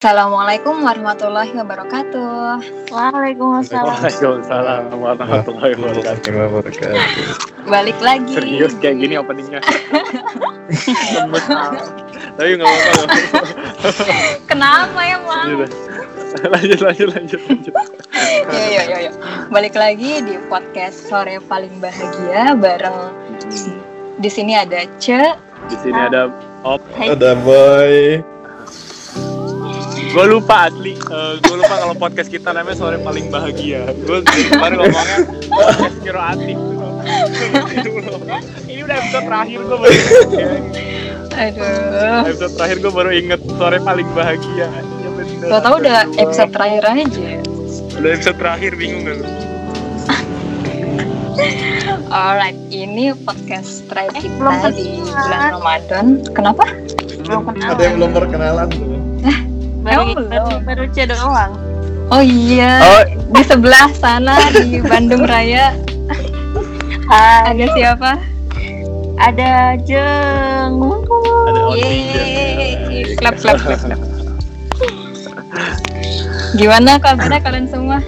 Assalamualaikum 0.00 0.80
warahmatullahi 0.80 1.52
wabarakatuh. 1.60 2.88
Waalaikumsalam. 2.88 3.84
Waalaikumsalam 3.84 4.96
warahmatullahi 4.96 5.76
wabarakatuh. 5.76 6.96
Balik 7.68 8.00
lagi. 8.00 8.32
Serius 8.32 8.72
kayak 8.80 8.96
gini 8.96 9.20
openingnya. 9.20 9.60
Tapi 12.32 12.48
nggak 12.56 12.64
apa-apa. 12.64 12.92
nggak 13.04 13.92
apa-apa. 13.92 14.14
Kenapa 14.48 15.00
ya, 15.04 15.20
Bang? 15.20 15.68
Lanjut, 16.48 16.80
lanjut, 16.80 17.08
lanjut, 17.12 17.40
lanjut. 17.44 17.74
Yo 18.48 18.62
yo 18.72 18.82
yo 18.88 18.98
yo. 19.04 19.12
Balik 19.52 19.76
lagi 19.76 20.24
di 20.24 20.40
podcast 20.48 21.12
sore 21.12 21.44
paling 21.44 21.76
bahagia 21.76 22.56
bareng 22.56 23.12
di 24.16 24.32
sini 24.32 24.56
ada 24.56 24.80
Ce. 24.96 25.36
Di 25.68 25.76
sini 25.76 26.00
ada 26.00 26.32
Op. 26.64 26.80
Ada 26.96 27.36
boy. 27.44 28.39
Gue 30.10 30.26
lupa 30.26 30.66
asli. 30.66 30.98
gue 31.38 31.54
lupa 31.54 31.74
kalau 31.78 31.94
podcast 31.94 32.26
kita 32.26 32.50
namanya 32.50 32.74
sore 32.74 32.98
paling 32.98 33.30
bahagia. 33.30 33.86
Gue 34.02 34.26
kemarin 34.26 34.82
ngomongnya 34.82 35.18
podcast 35.46 35.96
Kiro 36.02 36.18
Atik. 36.20 36.58
Ini 38.66 38.80
udah 38.82 38.96
episode 38.98 39.24
terakhir 39.30 39.58
gue 39.62 39.78
baru 39.78 39.94
inget. 39.94 40.62
Aduh. 41.30 42.20
Episode 42.26 42.54
terakhir 42.58 42.76
gue 42.82 42.92
baru 42.92 43.10
inget 43.14 43.40
sore 43.54 43.78
paling 43.78 44.08
bahagia. 44.10 44.66
Ya 44.66 45.08
bener. 45.14 45.46
Lo 45.46 45.58
tau 45.62 45.74
udah 45.78 45.98
episode 46.18 46.50
terakhir 46.50 46.82
aja. 46.90 47.30
Udah 47.94 48.10
episode 48.10 48.38
terakhir 48.42 48.72
bingung 48.74 49.06
gak 49.06 49.14
lu? 49.22 49.26
Alright, 52.10 52.58
ini 52.74 53.14
podcast 53.22 53.86
terakhir 53.86 54.26
Eh, 54.26 54.32
belum 54.34 54.52
kita 54.58 54.70
di 54.74 54.86
bulan 55.06 55.40
Ramadan. 55.54 56.06
Kenapa? 56.34 56.66
Belum 57.22 57.46
kenalan. 57.46 57.70
Ada 57.78 57.82
yang 57.86 57.94
belum 58.02 58.10
perkenalan 58.10 58.66
tuh. 58.74 58.90
Baru, 59.80 60.12
Emang 60.28 60.60
baru, 60.62 60.84
C 60.92 61.08
doang. 61.08 61.52
Oh 62.10 62.20
iya, 62.20 62.82
Oh. 62.82 63.02
di 63.30 63.42
sebelah 63.46 63.88
sana 63.94 64.34
di 64.50 64.82
Bandung 64.82 65.22
Raya 65.24 65.72
Hai, 67.06 67.54
ada 67.54 67.66
siapa? 67.72 68.12
ada 69.20 69.76
Jeng. 69.84 70.74
Ada. 71.46 71.60
Yeay, 71.76 73.14
clap 73.14 73.36
clap 73.36 73.60
clap 73.60 73.78
clap. 73.78 74.00
Gimana 76.56 76.96
kabarnya 76.98 77.38
kalian 77.38 77.68
semua? 77.68 77.98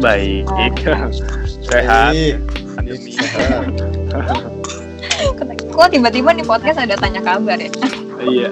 Baik. 0.00 0.48
Sehat. 1.62 2.12
Ini, 2.14 2.40
Pandemi. 2.74 3.12
Kok 5.70 5.88
tiba-tiba 5.92 6.30
di 6.32 6.42
podcast 6.42 6.80
ada 6.80 6.96
tanya 6.96 7.20
kabar 7.20 7.60
ya? 7.60 7.70
Iya. 8.20 8.50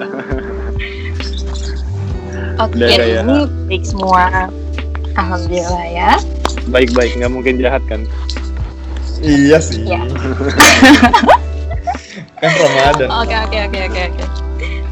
Oke, 2.59 2.85
ada 2.87 3.05
ya. 3.05 3.21
ini 3.23 3.39
Baik 3.67 3.85
semua. 3.85 4.49
alhamdulillah 5.15 5.85
ya. 5.87 6.11
Baik-baik, 6.71 7.19
nggak 7.19 7.33
mungkin 7.33 7.59
jahat 7.59 7.83
kan? 7.87 8.03
iya 9.25 9.57
sih. 9.57 9.81
Iya. 9.89 10.05
kan 12.41 12.51
Ramadan. 12.53 13.09
Oke 13.09 13.35
oke 13.35 13.59
oke 13.71 13.79
oke 13.89 14.01
oke. 14.13 14.25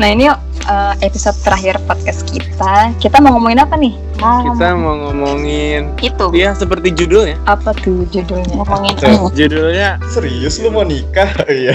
Nah 0.00 0.08
ini 0.08 0.24
uh, 0.30 0.94
episode 1.04 1.36
terakhir 1.44 1.76
podcast 1.84 2.24
kita. 2.26 2.94
Kita 2.96 3.20
mau 3.20 3.36
ngomongin 3.36 3.60
apa 3.60 3.76
nih? 3.76 3.92
Mau 4.22 4.54
Kita 4.54 4.78
mau 4.78 4.94
ngomongin, 4.96 5.92
itu. 5.98 6.26
ya 6.32 6.54
seperti 6.54 6.94
judulnya. 6.94 7.36
Apa 7.44 7.74
tuh 7.76 8.06
judulnya? 8.08 8.54
Ngomongin 8.54 8.94
Tuh. 8.96 9.28
Judulnya 9.34 9.98
Serius 10.08 10.62
lu 10.62 10.70
mau 10.70 10.86
nikah? 10.86 11.28
Iya. 11.50 11.74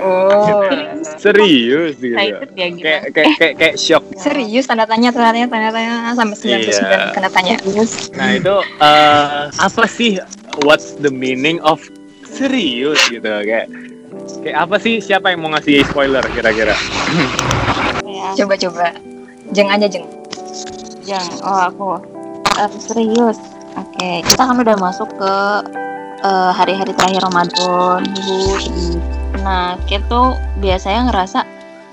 Oh, 0.00 0.64
serius 1.18 1.96
gitu. 1.96 2.14
excited 2.14 2.50
ya 2.52 2.66
gitu. 2.68 2.82
Kayak 2.82 3.02
kayak 3.10 3.28
kayak 3.36 3.54
kayak 3.56 3.74
shock. 3.76 4.04
serius 4.16 4.64
tanda 4.64 4.84
tanya 4.84 5.10
tanda 5.10 5.30
tanya 5.30 5.46
tanda 5.46 5.68
tanya 5.70 5.92
sampai 6.12 6.36
99 6.36 6.66
Iya. 6.66 6.98
tanda 7.12 7.30
tanya. 7.30 7.54
Nah 8.14 8.28
itu 8.32 8.54
eh, 8.80 9.42
apa 9.50 9.82
sih? 9.86 10.20
What's 10.62 10.96
the 10.96 11.10
meaning 11.10 11.60
of 11.60 11.80
serius 12.24 13.00
gitu 13.08 13.24
kayak 13.24 13.66
kayak 14.40 14.56
apa 14.58 14.76
sih? 14.76 14.98
Siapa 14.98 15.30
yang 15.30 15.40
mau 15.40 15.50
ngasih 15.52 15.84
spoiler 15.84 16.24
kira-kira? 16.30 16.72
Ya, 18.04 18.32
Coba 18.34 18.54
coba. 18.56 18.86
Jeng 19.52 19.68
aja 19.68 19.86
jeng. 19.86 20.06
Jeng. 21.02 21.26
Oh 21.40 21.60
aku. 21.62 21.90
Eh, 22.56 22.70
serius. 22.80 23.36
Oke, 23.76 24.24
kita 24.24 24.42
kan 24.42 24.56
udah 24.56 24.76
masuk 24.76 25.08
ke 25.14 25.34
eh, 26.24 26.50
hari-hari 26.56 26.96
terakhir 26.96 27.20
Ramadan, 27.22 28.00
Bu. 28.16 29.15
Nah, 29.42 29.78
kita 29.86 30.04
tuh 30.10 30.34
biasanya 30.58 31.10
ngerasa 31.10 31.40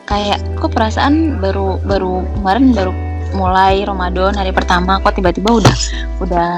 kayak 0.04 0.40
kok 0.60 0.72
perasaan 0.76 1.40
baru 1.40 1.80
baru 1.88 2.28
kemarin 2.40 2.76
baru 2.76 2.92
mulai 3.34 3.82
Ramadan 3.88 4.36
hari 4.38 4.54
pertama 4.54 5.02
kok 5.02 5.18
tiba-tiba 5.18 5.64
udah 5.64 5.78
udah 6.22 6.54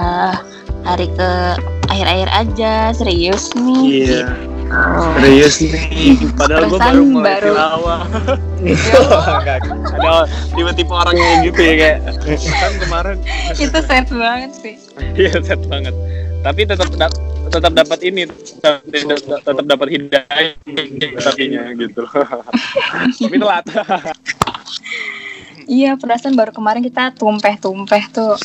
hari 0.84 1.08
ke 1.14 1.30
akhir-akhir 1.88 2.30
aja 2.36 2.74
serius 2.92 3.54
nih 3.56 3.86
Iya. 4.06 4.28
Oh. 4.66 5.14
Serius 5.22 5.62
nih. 5.62 6.18
Padahal 6.34 6.74
gue 6.74 6.80
baru 6.82 7.04
mulai 7.06 7.38
baru. 7.38 7.54
tilawah. 7.54 8.02
Enggak. 8.66 9.62
Ada 9.94 10.26
tipe-tipe 10.58 10.90
orang 10.90 11.14
kayak 11.14 11.38
gitu 11.46 11.60
ya 11.62 11.74
kayak 11.78 11.98
kan 12.50 12.72
kemarin 12.82 13.18
Itu 13.54 13.80
sad 13.86 14.10
banget 14.10 14.52
sih. 14.58 14.76
Iya 15.14 15.38
set 15.46 15.62
banget. 15.70 15.94
Tapi 16.42 16.66
tetap 16.66 16.90
tetap 17.50 17.72
dapat 17.74 18.00
ini 18.06 18.28
tetap, 18.28 18.82
tetap 19.44 19.66
dapat 19.66 19.88
hidayah 19.94 20.54
tapinya 21.24 21.64
gitu. 21.78 22.04
Tapi 23.22 23.36
telat. 23.40 23.66
Iya, 25.66 25.98
perasaan 25.98 26.38
baru 26.38 26.54
kemarin 26.54 26.86
kita 26.86 27.14
tumpeh-tumpeh 27.18 28.04
tuh 28.14 28.38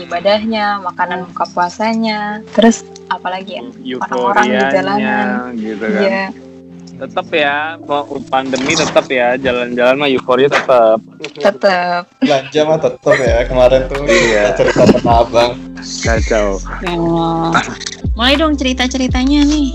ibadahnya, 0.00 0.80
makanan 0.84 1.28
buka 1.32 1.48
puasanya, 1.52 2.44
terus 2.52 2.84
apalagi 3.08 3.60
ya? 3.60 3.64
Orang-orang 4.04 4.44
di 4.48 4.64
jalanan. 4.72 5.28
Gitu 5.56 5.84
kan. 5.84 6.02
Iya. 6.04 6.24
Tetap 7.00 7.26
ya 7.32 7.80
mau 7.80 8.04
pandemi 8.28 8.76
tetap 8.76 9.08
ya 9.08 9.32
jalan-jalan 9.34 9.96
mah 9.96 10.08
euforia 10.08 10.52
tetap. 10.52 11.00
Tetep. 11.32 12.02
Belanja 12.20 12.60
mah 12.62 12.78
tetep 12.78 13.16
ya. 13.16 13.38
Kemarin 13.48 13.80
tuh 13.88 14.04
Iya. 14.04 14.52
kita 14.52 14.52
cerita 14.54 14.82
sama 14.94 15.12
abang. 15.24 15.50
Kacau. 15.80 16.60
Oh. 16.84 17.48
mulai 18.12 18.36
dong 18.36 18.52
cerita-ceritanya 18.52 19.48
nih 19.48 19.72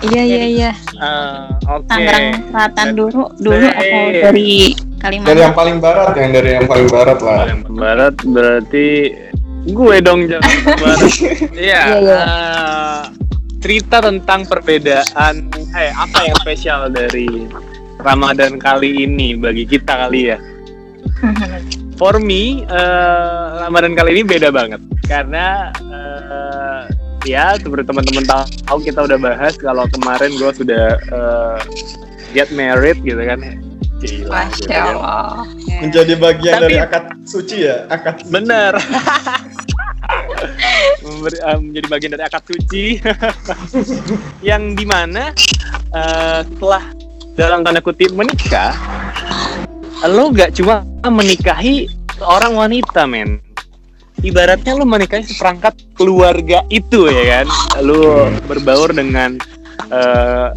Iya 0.00 0.22
iya 0.22 0.44
iya. 0.48 0.70
Eh, 0.96 1.44
Oke. 1.64 1.84
Tangerang 1.88 2.26
Selatan 2.48 2.88
dulu 2.92 3.22
dulu 3.36 3.66
atau 3.68 4.00
dari 4.12 4.76
Dari 5.00 5.16
yang 5.16 5.24
Kalimantan 5.24 5.52
paling 5.56 5.76
barat, 5.80 6.12
yang 6.12 6.30
dari 6.32 6.50
yang 6.56 6.66
paling 6.68 6.88
barat 6.92 7.18
lah. 7.24 7.48
Yang 7.48 7.60
barat 7.72 8.14
berarti 8.20 8.88
gue 9.62 9.96
dong 10.00 10.20
jangan 10.28 10.52
barat. 10.84 11.08
Iya. 11.56 11.80
Iya, 11.88 11.96
iya. 12.00 12.20
eh, 12.20 13.00
cerita 13.60 14.00
tentang 14.00 14.48
perbedaan 14.48 15.52
eh 15.76 15.92
apa 15.92 16.18
yang 16.26 16.36
spesial 16.40 16.88
dari 16.88 17.28
Ramadan 18.00 18.56
kali 18.56 19.04
ini 19.04 19.36
bagi 19.36 19.68
kita 19.68 20.08
kali 20.08 20.32
ya. 20.32 20.38
For 22.00 22.16
me, 22.16 22.64
eh, 22.64 23.46
Ramadan 23.60 23.92
kali 23.92 24.16
ini 24.16 24.22
beda 24.24 24.48
banget 24.48 24.80
karena 25.04 25.68
eh, 25.84 26.82
ya 27.28 27.60
seperti 27.60 27.84
teman-teman 27.84 28.24
tahu 28.24 28.80
kita 28.80 29.04
udah 29.04 29.20
bahas 29.20 29.60
kalau 29.60 29.84
kemarin 29.92 30.32
gue 30.40 30.50
sudah 30.56 30.96
eh, 30.96 31.58
get 32.32 32.48
married 32.56 32.96
gitu 33.04 33.20
kan. 33.20 33.44
Gila, 34.00 34.48
gitu 34.56 34.64
Masya 34.64 34.72
kan. 34.72 34.84
Allah. 34.96 35.44
Menjadi 35.84 36.14
bagian 36.16 36.54
Tapi- 36.56 36.64
dari 36.64 36.76
akad 36.80 37.04
suci 37.28 37.68
ya, 37.68 37.84
akad 37.92 38.24
suci. 38.24 38.32
Bener. 38.32 38.72
Eh, 41.20 41.58
menjadi 41.60 41.86
bagian 41.92 42.12
dari 42.16 42.24
akad 42.24 42.42
suci 42.48 42.96
yang 44.48 44.72
di 44.72 44.88
mana 44.88 45.36
eh, 45.92 46.40
setelah 46.48 46.80
dalam 47.36 47.60
tanda 47.60 47.84
kutip 47.84 48.16
menikah 48.16 48.72
lo 50.08 50.32
gak 50.32 50.56
cuma 50.56 50.80
menikahi 51.04 51.92
seorang 52.16 52.56
wanita 52.56 53.04
men 53.04 53.36
ibaratnya 54.24 54.72
lo 54.80 54.88
menikahi 54.88 55.20
seperangkat 55.28 55.76
keluarga 55.92 56.64
itu 56.72 57.04
ya 57.12 57.44
kan 57.44 57.46
lo 57.84 58.32
berbaur 58.48 58.96
dengan 58.96 59.36
eh, 59.92 60.48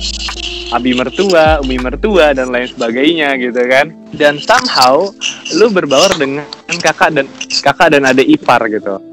abi 0.74 0.96
mertua, 0.98 1.62
umi 1.62 1.78
mertua 1.78 2.34
dan 2.34 2.50
lain 2.50 2.66
sebagainya 2.66 3.38
gitu 3.38 3.62
kan. 3.70 3.94
Dan 4.10 4.42
somehow 4.42 5.06
lu 5.54 5.70
berbaur 5.70 6.10
dengan 6.18 6.50
kakak 6.82 7.14
dan 7.14 7.30
kakak 7.62 7.94
dan 7.94 8.10
adik 8.10 8.26
ipar 8.26 8.66
gitu. 8.74 9.13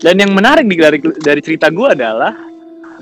Dan 0.00 0.20
yang 0.20 0.32
menarik 0.36 0.68
dari 0.68 0.98
dari 1.00 1.40
cerita 1.40 1.72
gue 1.72 1.88
adalah 1.88 2.36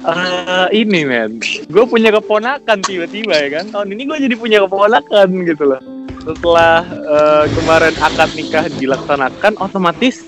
eh, 0.05 0.69
ini 0.79 1.03
men, 1.03 1.43
gue 1.67 1.85
punya 1.91 2.15
keponakan 2.15 2.79
tiba-tiba 2.83 3.35
ya 3.35 3.49
kan. 3.61 3.65
Tahun 3.71 3.89
ini 3.91 4.03
gue 4.07 4.19
jadi 4.31 4.35
punya 4.39 4.59
keponakan 4.63 5.29
gitu 5.43 5.65
loh. 5.75 5.83
Setelah 6.25 6.87
eh, 6.87 7.45
kemarin 7.53 7.95
akad 7.99 8.31
nikah 8.39 8.65
dilaksanakan, 8.79 9.53
otomatis 9.59 10.23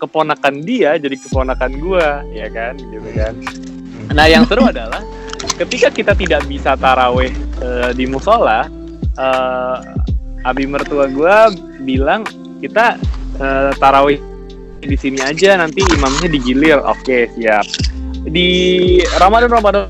keponakan 0.00 0.54
dia 0.64 0.96
jadi 0.96 1.16
keponakan 1.18 1.72
gue, 1.76 2.06
ya 2.32 2.48
kan, 2.48 2.78
gitu 2.78 3.10
kan. 3.12 3.34
Nah 4.14 4.26
yang 4.30 4.46
seru 4.46 4.64
adalah 4.72 5.02
ketika 5.60 5.92
kita 5.92 6.12
tidak 6.14 6.46
bisa 6.46 6.78
taraweh 6.78 7.34
eh, 7.60 7.90
di 7.92 8.06
musola, 8.06 8.70
eh, 9.18 9.78
abi 10.44 10.64
mertua 10.64 11.04
gue 11.10 11.36
bilang 11.84 12.24
kita 12.60 12.96
uh, 13.40 13.72
tarawih 13.76 14.20
di 14.80 14.96
sini 14.96 15.20
aja 15.20 15.60
nanti 15.60 15.84
imamnya 15.84 16.28
digilir. 16.28 16.78
Oke 16.84 17.28
siap. 17.36 17.64
Di 18.28 18.48
Ramadan 19.20 19.50
Ramadan 19.52 19.84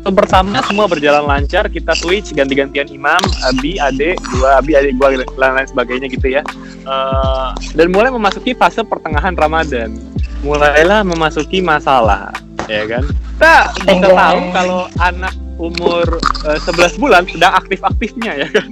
pertama 0.00 0.64
semua 0.64 0.88
berjalan 0.88 1.28
lancar 1.28 1.68
kita 1.68 1.92
switch 1.92 2.32
ganti-gantian 2.32 2.88
imam 2.88 3.20
abi 3.44 3.76
ade 3.76 4.16
dua 4.32 4.56
abi 4.56 4.72
ade 4.72 4.96
gua 4.96 5.12
lain 5.12 5.52
lain 5.60 5.68
sebagainya 5.68 6.08
gitu 6.08 6.40
ya. 6.40 6.42
Uh, 6.88 7.52
dan 7.76 7.92
mulai 7.92 8.08
memasuki 8.08 8.56
fase 8.56 8.80
pertengahan 8.80 9.36
Ramadan. 9.36 9.96
Mulailah 10.40 11.04
memasuki 11.04 11.60
masalah 11.60 12.32
ya 12.64 12.88
kan? 12.88 13.04
Kita 13.36 13.56
bisa 13.76 14.08
tahu 14.08 14.38
kalau 14.56 14.82
anak 15.00 15.34
umur 15.60 16.06
uh, 16.48 16.56
eh, 16.56 16.96
11 16.96 16.96
bulan 16.96 17.22
sedang 17.28 17.52
aktif-aktifnya 17.52 18.32
ya 18.40 18.48
kan? 18.48 18.68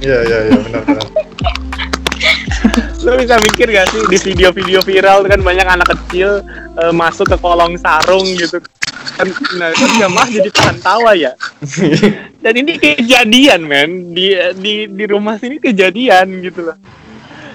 Iya 0.00 0.18
iya 0.24 0.38
iya 0.48 0.58
benar 0.64 0.82
benar 0.84 1.19
lo 3.00 3.16
bisa 3.16 3.40
mikir 3.40 3.72
gak 3.72 3.88
sih 3.92 4.02
di 4.12 4.18
video-video 4.20 4.80
viral 4.84 5.24
kan 5.24 5.40
banyak 5.40 5.64
anak 5.64 5.88
kecil 5.96 6.44
uh, 6.76 6.92
masuk 6.92 7.32
ke 7.32 7.36
kolong 7.40 7.80
sarung 7.80 8.28
gitu. 8.36 8.60
Kan 9.16 9.32
nah 9.56 9.72
kan 9.72 9.90
jamaah 9.96 10.28
jadi 10.28 10.50
tahan 10.52 10.76
tawa 10.84 11.16
ya. 11.16 11.32
Dan 12.44 12.54
ini 12.60 12.76
kejadian 12.76 13.64
men. 13.64 14.12
Di 14.12 14.36
di 14.60 14.84
di 14.88 15.04
rumah 15.08 15.40
sini 15.40 15.56
kejadian 15.56 16.44
gitu 16.44 16.68
loh. 16.68 16.76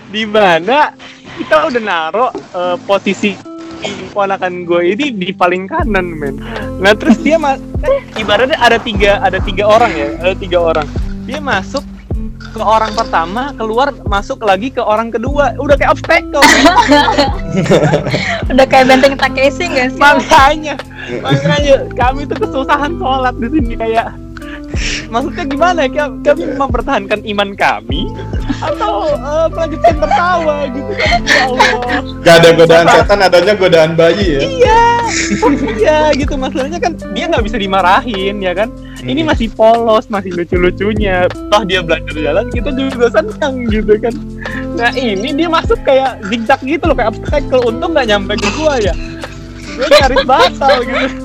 Di 0.09 0.25
mana 0.25 0.93
kita 1.37 1.69
udah 1.69 1.81
naro 1.81 2.27
uh, 2.57 2.77
posisi 2.81 3.37
ponakan 4.15 4.65
gue 4.65 4.97
ini 4.97 5.13
di 5.13 5.29
paling 5.29 5.69
kanan 5.69 6.09
men. 6.09 6.41
Nah 6.81 6.97
terus 6.97 7.21
dia 7.21 7.37
mas 7.37 7.61
kan 7.77 7.93
ibaratnya 8.17 8.57
ada 8.57 8.81
tiga 8.81 9.21
ada 9.21 9.37
tiga 9.37 9.69
orang 9.69 9.93
ya 9.93 10.09
ada 10.25 10.33
tiga 10.33 10.57
orang. 10.57 10.87
Dia 11.29 11.37
masuk 11.37 11.85
ke 12.55 12.63
orang 12.63 12.95
pertama 12.95 13.51
keluar 13.59 13.91
masuk 14.07 14.39
lagi 14.39 14.71
ke 14.71 14.79
orang 14.79 15.11
kedua. 15.11 15.51
Udah 15.59 15.75
kayak 15.75 15.99
obstacle. 15.99 16.39
Udah 18.51 18.65
kayak 18.65 18.85
benteng 18.87 19.19
Takeshi 19.19 19.67
gak 19.67 19.91
sih? 19.91 19.99
Makanya 19.99 20.79
makanya 21.19 21.75
kami 21.91 22.23
tuh 22.23 22.39
kesusahan 22.39 22.95
sholat 22.95 23.35
di 23.43 23.47
sini 23.51 23.75
kayak 23.75 24.15
maksudnya 25.11 25.43
gimana 25.43 25.79
ya? 25.91 26.07
Kami 26.07 26.55
mempertahankan 26.55 27.19
iman 27.27 27.49
kami 27.59 28.07
atau 28.73 28.93
uh, 29.17 29.47
melanjutkan 29.51 29.95
tertawa 30.01 30.55
gitu 30.73 30.91
kan? 30.97 31.19
Ya 31.25 31.41
Allah. 31.45 31.99
Gak 32.25 32.35
ada 32.41 32.49
godaan 32.57 32.85
setan 32.89 33.19
adanya 33.21 33.53
godaan 33.53 33.91
bayi 33.93 34.25
ya? 34.25 34.41
Iya. 34.41 34.83
Iya 35.77 35.99
gitu. 36.17 36.33
Masalahnya 36.35 36.79
kan 36.81 36.97
dia 37.13 37.25
nggak 37.29 37.45
bisa 37.45 37.57
dimarahin 37.61 38.41
ya 38.41 38.53
kan? 38.57 38.69
Ini 39.05 39.21
hmm. 39.21 39.29
masih 39.29 39.47
polos 39.53 40.09
masih 40.09 40.33
lucu-lucunya. 40.33 41.29
Toh 41.29 41.63
dia 41.63 41.85
belajar 41.85 42.15
jalan 42.15 42.49
kita 42.49 42.69
juga 42.73 43.07
senang 43.13 43.69
gitu 43.69 43.93
kan? 44.01 44.13
Nah 44.75 44.91
ini 44.97 45.31
dia 45.33 45.47
masuk 45.47 45.77
kayak 45.85 46.19
zigzag 46.27 46.61
gitu 46.65 46.89
loh 46.89 46.95
kayak 46.97 47.13
obstacle. 47.13 47.63
Untung 47.69 47.93
nggak 47.93 48.09
nyampe 48.09 48.33
ke 48.41 48.49
gua 48.57 48.81
ya. 48.81 48.93
Gue 49.75 49.87
cari 49.91 50.17
batal 50.23 50.87
gitu. 50.87 51.15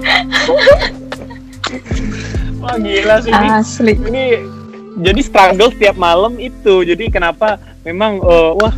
Wah 2.60 2.76
gila 2.76 3.16
sih 3.24 3.32
ini. 3.32 3.48
Asli. 3.48 3.94
Ini 3.96 4.24
jadi 4.98 5.20
struggle 5.22 5.70
setiap 5.70 5.94
malam 5.94 6.34
itu. 6.42 6.82
Jadi 6.82 7.06
kenapa 7.12 7.62
memang 7.86 8.18
uh, 8.18 8.58
wah 8.58 8.74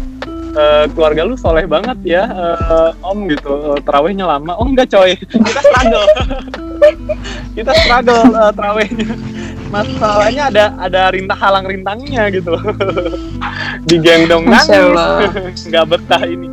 uh, 0.56 0.84
keluarga 0.92 1.24
lu 1.24 1.36
soleh 1.40 1.64
banget 1.64 1.98
ya 2.04 2.24
uh, 2.28 2.92
om 3.00 3.24
gitu. 3.32 3.48
Uh, 3.48 3.78
terawihnya 3.80 4.28
lama. 4.28 4.52
Oh 4.60 4.68
enggak 4.68 4.92
coy. 4.92 5.16
Kita 5.16 5.60
struggle. 5.64 6.06
Kita 7.56 7.72
struggle 7.84 8.22
uh, 8.36 8.52
terawihnya. 8.52 9.14
Masalahnya 9.72 10.42
ada 10.52 10.64
ada 10.76 11.02
rintah 11.16 11.38
halang 11.38 11.64
rintangnya 11.64 12.28
gitu. 12.28 12.52
Digendong 13.88 14.44
nangis 14.44 15.64
nggak 15.72 15.84
betah 15.88 16.22
ini. 16.28 16.48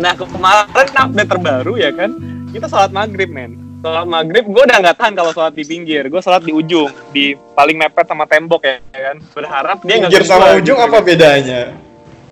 Nah 0.00 0.16
kemarin 0.16 0.88
update 0.96 1.28
terbaru 1.28 1.76
ya 1.76 1.92
kan? 1.92 2.16
Kita 2.52 2.68
sholat 2.68 2.92
maghrib 2.92 3.28
men 3.28 3.61
sholat 3.82 4.06
maghrib 4.06 4.46
gue 4.46 4.62
udah 4.62 4.78
nggak 4.78 4.96
tahan 4.96 5.14
kalau 5.18 5.30
sholat 5.34 5.52
di 5.58 5.64
pinggir. 5.66 6.06
Gue 6.06 6.22
sholat 6.22 6.46
di 6.46 6.54
ujung 6.54 6.88
di 7.10 7.34
paling 7.58 7.76
mepet 7.76 8.06
sama 8.06 8.24
tembok 8.30 8.62
ya, 8.62 8.76
ya 8.94 9.00
kan? 9.10 9.16
Berharap 9.34 9.78
dia 9.82 9.94
nggak 9.98 10.10
pinggir 10.14 10.24
sama 10.24 10.46
ujung 10.54 10.78
gitu. 10.78 10.86
apa 10.86 10.98
bedanya? 11.02 11.62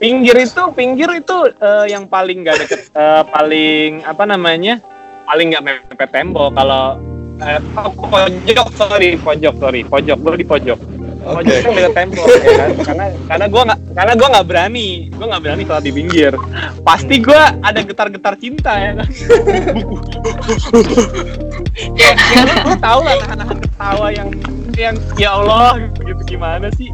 Pinggir 0.01 0.37
itu 0.41 0.63
pinggir 0.73 1.11
itu 1.13 1.37
uh, 1.61 1.85
yang 1.85 2.09
paling 2.09 2.47
nggak 2.47 2.57
deket 2.65 2.81
uh, 2.95 3.27
paling 3.35 4.07
apa 4.07 4.25
namanya? 4.25 4.79
Paling 5.27 5.47
nggak 5.51 5.65
mepet 5.67 6.11
tembok. 6.15 6.55
Kalau 6.55 6.97
uh, 7.43 7.61
pojok 7.99 8.69
sorry 8.79 9.19
pojok 9.19 9.55
sorry. 9.59 9.81
Pojok 9.83 10.19
gue 10.23 10.35
di 10.39 10.47
pojok 10.47 10.79
Tembok 11.91 12.27
ya 12.27 12.53
kan? 12.57 12.71
Karena 12.81 13.05
karena 13.29 13.47
gue 13.47 13.63
nggak 13.69 13.79
karena 13.93 14.13
gue 14.17 14.29
nggak 14.33 14.47
berani, 14.47 14.89
gue 15.13 15.27
nggak 15.29 15.43
berani 15.43 15.63
kalau 15.69 15.83
di 15.85 15.93
pinggir. 15.93 16.33
Pasti 16.81 17.15
gue 17.21 17.43
ada 17.61 17.81
getar-getar 17.85 18.35
cinta 18.41 18.73
ya 18.81 18.93
kan. 18.97 19.09
ya, 22.01 22.13
ya 22.17 22.43
lu 22.65 22.75
tahu 22.81 23.01
lah 23.05 23.15
nahan-nahan 23.21 23.59
ketawa 23.61 24.07
yang 24.13 24.29
yang 24.77 24.97
ya 25.19 25.39
Allah 25.39 25.91
gitu 26.03 26.23
gimana 26.27 26.71
sih? 26.75 26.91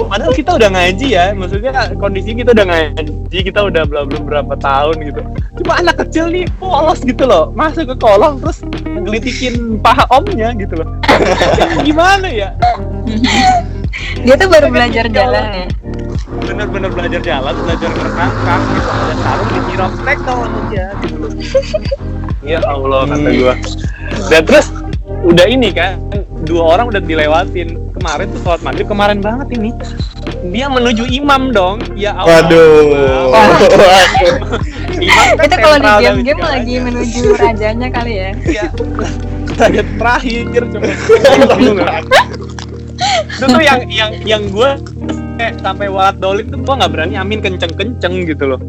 Padahal 0.00 0.32
kita 0.34 0.56
udah 0.58 0.70
ngaji 0.74 1.06
ya, 1.14 1.36
maksudnya 1.36 1.70
kondisi 2.00 2.34
kita 2.34 2.50
udah 2.56 2.66
ngaji, 2.66 3.38
kita 3.46 3.60
udah 3.62 3.82
bla 3.86 4.02
berapa 4.08 4.54
tahun 4.58 4.96
gitu. 5.06 5.20
Cuma 5.62 5.78
anak 5.78 6.02
kecil 6.06 6.32
nih 6.32 6.48
polos 6.58 7.04
gitu 7.04 7.28
loh, 7.28 7.54
masuk 7.54 7.92
ke 7.92 7.96
kolong 8.00 8.40
terus 8.42 8.64
ngelitikin 8.84 9.78
paha 9.78 10.08
omnya 10.10 10.56
gitu 10.56 10.82
loh. 10.82 10.88
gimana 11.86 12.26
ya? 12.26 12.50
dia 14.20 14.34
tuh 14.36 14.48
baru 14.52 14.68
belajar 14.70 15.04
jalan 15.10 15.44
ya 15.64 15.66
bener-bener 16.46 16.90
belajar 16.92 17.20
jalan 17.22 17.54
belajar 17.66 17.90
berenang 17.90 18.32
gitu 18.74 18.90
ada 18.90 19.14
sarung 19.18 19.50
di 19.50 19.60
tek 20.06 20.18
kalau 20.22 20.46
dia 20.70 20.86
gitu 21.04 21.26
ya 22.54 22.58
Allah 22.68 23.00
kata 23.08 23.30
gua 23.34 23.54
dan 24.30 24.42
terus 24.46 24.66
udah 25.26 25.46
ini 25.50 25.68
kan 25.74 25.98
dua 26.50 26.74
orang 26.74 26.90
udah 26.90 26.98
dilewatin. 26.98 27.78
Kemarin 27.94 28.26
tuh 28.34 28.40
sholat 28.42 28.60
maghrib 28.66 28.90
kemarin 28.90 29.22
banget 29.22 29.54
ini. 29.54 29.70
Dia 30.50 30.66
menuju 30.66 31.06
imam 31.06 31.54
dong. 31.54 31.78
Ya 31.94 32.18
Allah. 32.18 32.42
Waduh. 32.42 33.30
Imam 34.98 35.26
kan 35.38 35.46
itu 35.46 35.56
kalau 35.62 35.78
di 35.78 35.90
game-game 36.02 36.42
lagi 36.42 36.74
menuju 36.82 37.22
rajanya 37.38 37.88
kali 37.94 38.12
ya. 38.18 38.30
Iya. 38.42 38.66
Raja 39.54 39.82
terakhir 39.86 40.62
cuma. 40.74 40.90
Itu 43.30 43.46
tuh 43.46 43.62
yang 43.62 43.80
yang 43.88 44.10
yang 44.26 44.42
gue 44.50 44.70
kayak 45.40 45.56
sampai 45.64 45.88
walat 45.88 46.20
dolit 46.20 46.52
tuh 46.52 46.60
gue 46.60 46.74
nggak 46.76 46.92
berani 46.92 47.16
amin 47.16 47.40
kenceng 47.40 47.72
kenceng 47.72 48.28
gitu 48.28 48.44
loh 48.44 48.60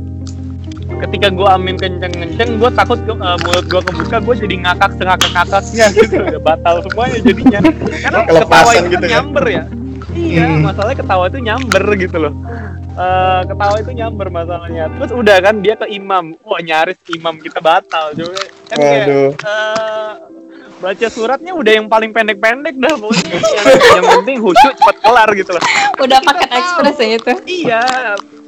ketika 1.07 1.27
gue 1.33 1.47
amin 1.47 1.75
kenceng 1.77 2.13
kenceng 2.13 2.49
gue 2.61 2.69
takut 2.77 2.99
uh, 3.09 3.37
mulut 3.41 3.65
gue 3.65 3.81
kebuka 3.81 4.17
gue 4.21 4.35
jadi 4.45 4.55
ngakak 4.67 4.91
sengakak 5.01 5.31
ngakaknya 5.33 5.85
gitu. 5.97 6.15
Udah 6.21 6.41
batal 6.41 6.75
semuanya 6.85 7.17
jadinya. 7.25 7.59
Karena 8.05 8.19
ketawa 8.29 8.71
itu 8.77 8.87
gitu 8.93 9.05
kan 9.05 9.11
nyamber 9.11 9.45
ya. 9.49 9.63
Iya 10.11 10.43
hmm. 10.43 10.61
masalahnya 10.67 10.97
ketawa 10.99 11.23
itu 11.31 11.39
nyamber 11.39 11.83
gitu 11.95 12.17
loh. 12.19 12.33
Uh, 12.91 13.41
ketawa 13.47 13.75
itu 13.79 13.91
nyamber 13.95 14.27
masalahnya. 14.27 14.83
Terus 14.99 15.11
udah 15.15 15.37
kan 15.39 15.55
dia 15.63 15.73
ke 15.79 15.87
imam. 15.87 16.35
Wah 16.43 16.61
nyaris 16.61 16.99
imam 17.09 17.39
kita 17.39 17.63
batal 17.63 18.11
juga 18.13 18.43
kan 18.67 18.77
kayak 18.77 19.07
uh, 19.43 20.13
baca 20.81 21.07
suratnya 21.07 21.53
udah 21.53 21.73
yang 21.77 21.87
paling 21.87 22.09
pendek-pendek 22.09 22.75
dah 22.81 22.97
pokoknya. 22.97 23.37
Yang, 23.37 23.65
yang 24.01 24.05
penting 24.19 24.37
khusyuk 24.41 24.73
cepat 24.81 24.95
kelar 25.05 25.29
gitu 25.37 25.51
loh. 25.53 25.63
Udah 26.01 26.19
paket 26.25 26.49
ekspres 26.49 26.97
ya 26.97 27.07
itu. 27.15 27.33
Iya 27.45 27.83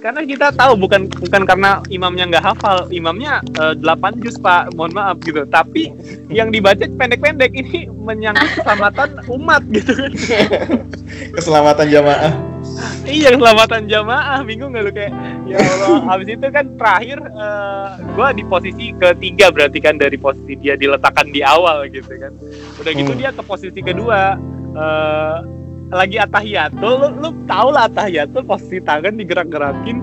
karena 0.03 0.19
kita 0.27 0.51
tahu 0.51 0.75
bukan 0.75 1.07
bukan 1.07 1.47
karena 1.47 1.79
imamnya 1.87 2.27
nggak 2.27 2.43
hafal 2.43 2.91
imamnya 2.91 3.39
uh, 3.55 3.71
eh, 3.71 3.79
8 3.79 4.19
juz 4.19 4.35
pak. 4.35 4.75
Mohon 4.75 4.91
maaf 4.99 5.15
gitu. 5.23 5.47
Tapi 5.47 5.95
yang 6.27 6.51
dibaca 6.51 6.83
pendek-pendek 6.83 7.55
ini 7.55 7.87
menyangkut 7.87 8.59
keselamatan 8.59 9.23
umat 9.31 9.63
gitu 9.71 9.95
kan. 9.95 10.11
Keselamatan 11.39 11.87
jamaah 11.87 12.52
iya 13.07 13.35
keselamatan 13.35 13.85
jamaah 13.91 14.39
bingung 14.47 14.73
nggak 14.73 14.83
lu 14.83 14.91
kayak 14.91 15.13
ya 15.49 15.57
Allah. 15.59 15.99
Habis 16.15 16.27
itu 16.33 16.47
kan 16.49 16.65
terakhir 16.79 17.17
uh, 17.35 17.99
eh, 17.99 18.11
gue 18.15 18.27
di 18.41 18.43
posisi 18.47 18.85
ketiga 18.95 19.51
berarti 19.51 19.79
kan 19.83 19.95
dari 19.99 20.17
posisi 20.17 20.57
dia 20.59 20.73
diletakkan 20.79 21.29
di 21.29 21.41
awal 21.43 21.85
gitu 21.89 22.09
kan. 22.17 22.33
Udah 22.79 22.91
gitu 22.91 23.11
hmm. 23.13 23.19
dia 23.19 23.29
ke 23.35 23.43
posisi 23.43 23.79
kedua 23.83 24.39
uh, 24.75 25.37
lagi 25.93 26.17
atahiyatul 26.17 26.93
lu, 26.97 27.07
lu 27.21 27.29
tau 27.45 27.69
lah 27.69 27.85
atahiyatul 27.85 28.43
posisi 28.47 28.81
tangan 28.81 29.13
digerak-gerakin. 29.19 30.01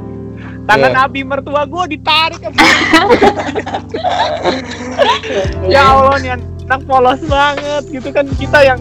Tangan 0.65 0.93
yeah. 0.95 1.05
abi 1.05 1.21
mertua 1.27 1.67
gue 1.67 1.85
ditarik. 1.99 2.41
Ya 5.71 5.95
Allah 5.95 6.19
nih 6.19 6.31
anak 6.71 6.87
polos 6.87 7.19
banget 7.27 7.83
gitu 7.91 8.15
kan 8.15 8.23
kita 8.39 8.63
yang 8.63 8.79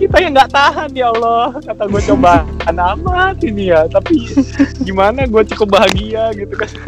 kita 0.00 0.16
yang 0.24 0.32
nggak 0.32 0.52
tahan 0.56 0.88
ya 0.96 1.12
Allah. 1.12 1.52
Kata 1.60 1.84
gue 1.84 2.02
coba 2.12 2.48
amat 2.64 3.36
ini 3.44 3.68
ya 3.72 3.84
tapi 3.92 4.24
gimana 4.88 5.28
gue 5.28 5.42
cukup 5.52 5.76
bahagia 5.76 6.32
gitu 6.32 6.56
kan. 6.56 6.70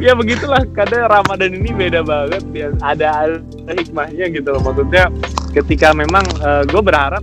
Ya 0.00 0.14
begitulah 0.18 0.66
kadang 0.74 1.06
Ramadan 1.06 1.54
ini 1.54 1.70
beda 1.70 2.02
banget 2.02 2.42
ya 2.54 2.68
ada, 2.82 3.38
ada 3.38 3.72
hikmahnya 3.78 4.26
gitu 4.34 4.48
loh. 4.50 4.62
Maksudnya 4.66 5.10
ketika 5.54 5.94
memang 5.94 6.26
uh, 6.42 6.62
eh, 6.62 6.62
gue 6.66 6.82
berharap 6.82 7.22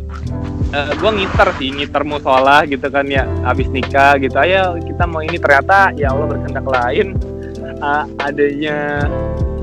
uh, 0.71 0.91
gue 0.95 1.11
ngiter 1.11 1.47
sih 1.59 1.69
ngiter 1.75 2.03
musola 2.07 2.63
gitu 2.67 2.87
kan 2.87 3.03
ya 3.11 3.27
habis 3.43 3.67
nikah 3.67 4.15
gitu. 4.19 4.35
Ayo 4.39 4.79
kita 4.79 5.03
mau 5.07 5.19
ini 5.19 5.35
ternyata 5.39 5.91
ya 5.95 6.15
Allah 6.15 6.27
berkehendak 6.31 6.67
lain 6.67 7.19
uh, 7.83 8.05
adanya 8.23 9.07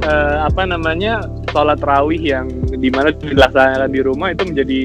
uh, 0.09 0.49
apa 0.49 0.65
namanya 0.65 1.21
sholat 1.53 1.81
rawih 1.85 2.21
yang 2.21 2.49
di 2.73 2.89
mana 2.89 3.13
dilaksanakan 3.13 3.93
di 3.93 4.01
rumah 4.01 4.33
itu 4.33 4.43
menjadi 4.49 4.81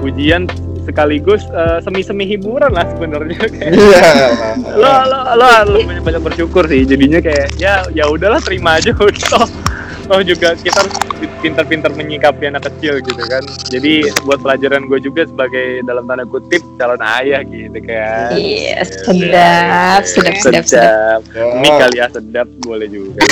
ujian 0.00 0.48
sekaligus 0.82 1.46
uh, 1.54 1.78
semi-semi 1.78 2.26
hiburan 2.26 2.74
lah 2.74 2.88
sebenarnya. 2.96 3.38
Iya. 3.62 4.10
lo 4.74 4.92
lo 5.06 5.20
lo 5.38 5.46
harus 5.46 5.84
banyak 5.86 6.02
banyak 6.02 6.22
bersyukur 6.24 6.66
sih. 6.66 6.82
Jadinya 6.82 7.22
kayak 7.22 7.54
ya 7.60 7.86
ya 7.94 8.08
udahlah 8.10 8.42
terima 8.42 8.80
aja 8.82 8.90
udah 8.98 9.46
oh 10.10 10.22
juga 10.24 10.54
kita 10.58 10.82
harus 10.82 10.94
pintar-pintar 11.42 11.90
menyikapi 11.94 12.50
anak 12.50 12.66
kecil 12.70 12.98
gitu 13.02 13.22
kan. 13.26 13.42
Jadi 13.70 14.10
buat 14.26 14.42
pelajaran 14.42 14.86
gue 14.90 14.98
juga 14.98 15.26
sebagai 15.26 15.86
dalam 15.86 16.06
tanda 16.06 16.26
kutip 16.26 16.62
calon 16.78 16.98
ayah 16.98 17.42
gitu 17.46 17.78
kan. 17.82 18.34
Iya 18.34 18.82
sedap 18.82 20.02
sedap 20.06 20.36
sedap 20.42 20.64
sedap. 20.66 21.20
ini 21.34 21.68
kali 21.78 21.96
ya 21.98 22.06
sedap 22.10 22.48
boleh 22.62 22.88
juga. 22.90 23.22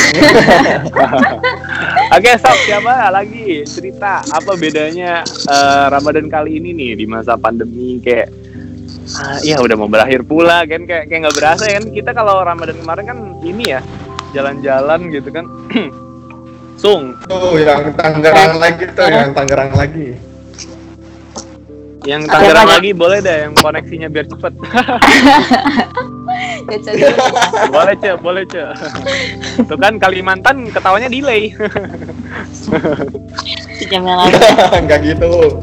Oke 2.16 2.30
sob 2.38 2.58
siapa 2.66 3.10
lagi? 3.10 3.62
Cerita 3.66 4.22
apa 4.30 4.52
bedanya 4.54 5.26
uh, 5.50 5.86
Ramadan 5.90 6.30
kali 6.30 6.62
ini 6.62 6.70
nih 6.74 6.90
di 6.98 7.04
masa 7.06 7.34
pandemi? 7.34 7.98
Kayak 8.02 8.30
uh, 9.18 9.38
ya 9.42 9.58
udah 9.58 9.74
mau 9.78 9.90
berakhir 9.90 10.22
pula 10.22 10.62
kan? 10.66 10.86
Kayak 10.86 11.10
kayak 11.10 11.20
nggak 11.26 11.36
berasa 11.38 11.64
kan? 11.66 11.84
Kita 11.90 12.10
kalau 12.14 12.42
Ramadan 12.42 12.76
kemarin 12.78 13.04
kan 13.06 13.18
ini 13.42 13.78
ya 13.78 13.82
jalan-jalan 14.30 15.10
gitu 15.10 15.28
kan 15.34 15.46
Sung. 16.80 17.12
Tuh 17.28 17.60
yang 17.60 17.92
Tangerang 17.92 18.56
lagi 18.56 18.84
tuh, 18.88 19.04
yang 19.04 19.36
Tangerang 19.36 19.70
lagi. 19.76 20.16
Yang 22.08 22.32
Tangerang 22.32 22.68
lagi 22.72 22.90
boleh 22.96 23.20
deh 23.20 23.38
yang 23.44 23.52
koneksinya 23.60 24.08
biar 24.08 24.24
cepet. 24.24 24.52
ya, 26.96 27.12
boleh 27.68 27.94
cek, 28.00 28.16
boleh 28.24 28.44
cek. 28.48 28.72
Tuh 29.68 29.76
kan 29.76 30.00
Kalimantan 30.00 30.72
ketawanya 30.72 31.12
delay. 31.12 31.52
Enggak 34.72 35.00
gitu. 35.12 35.60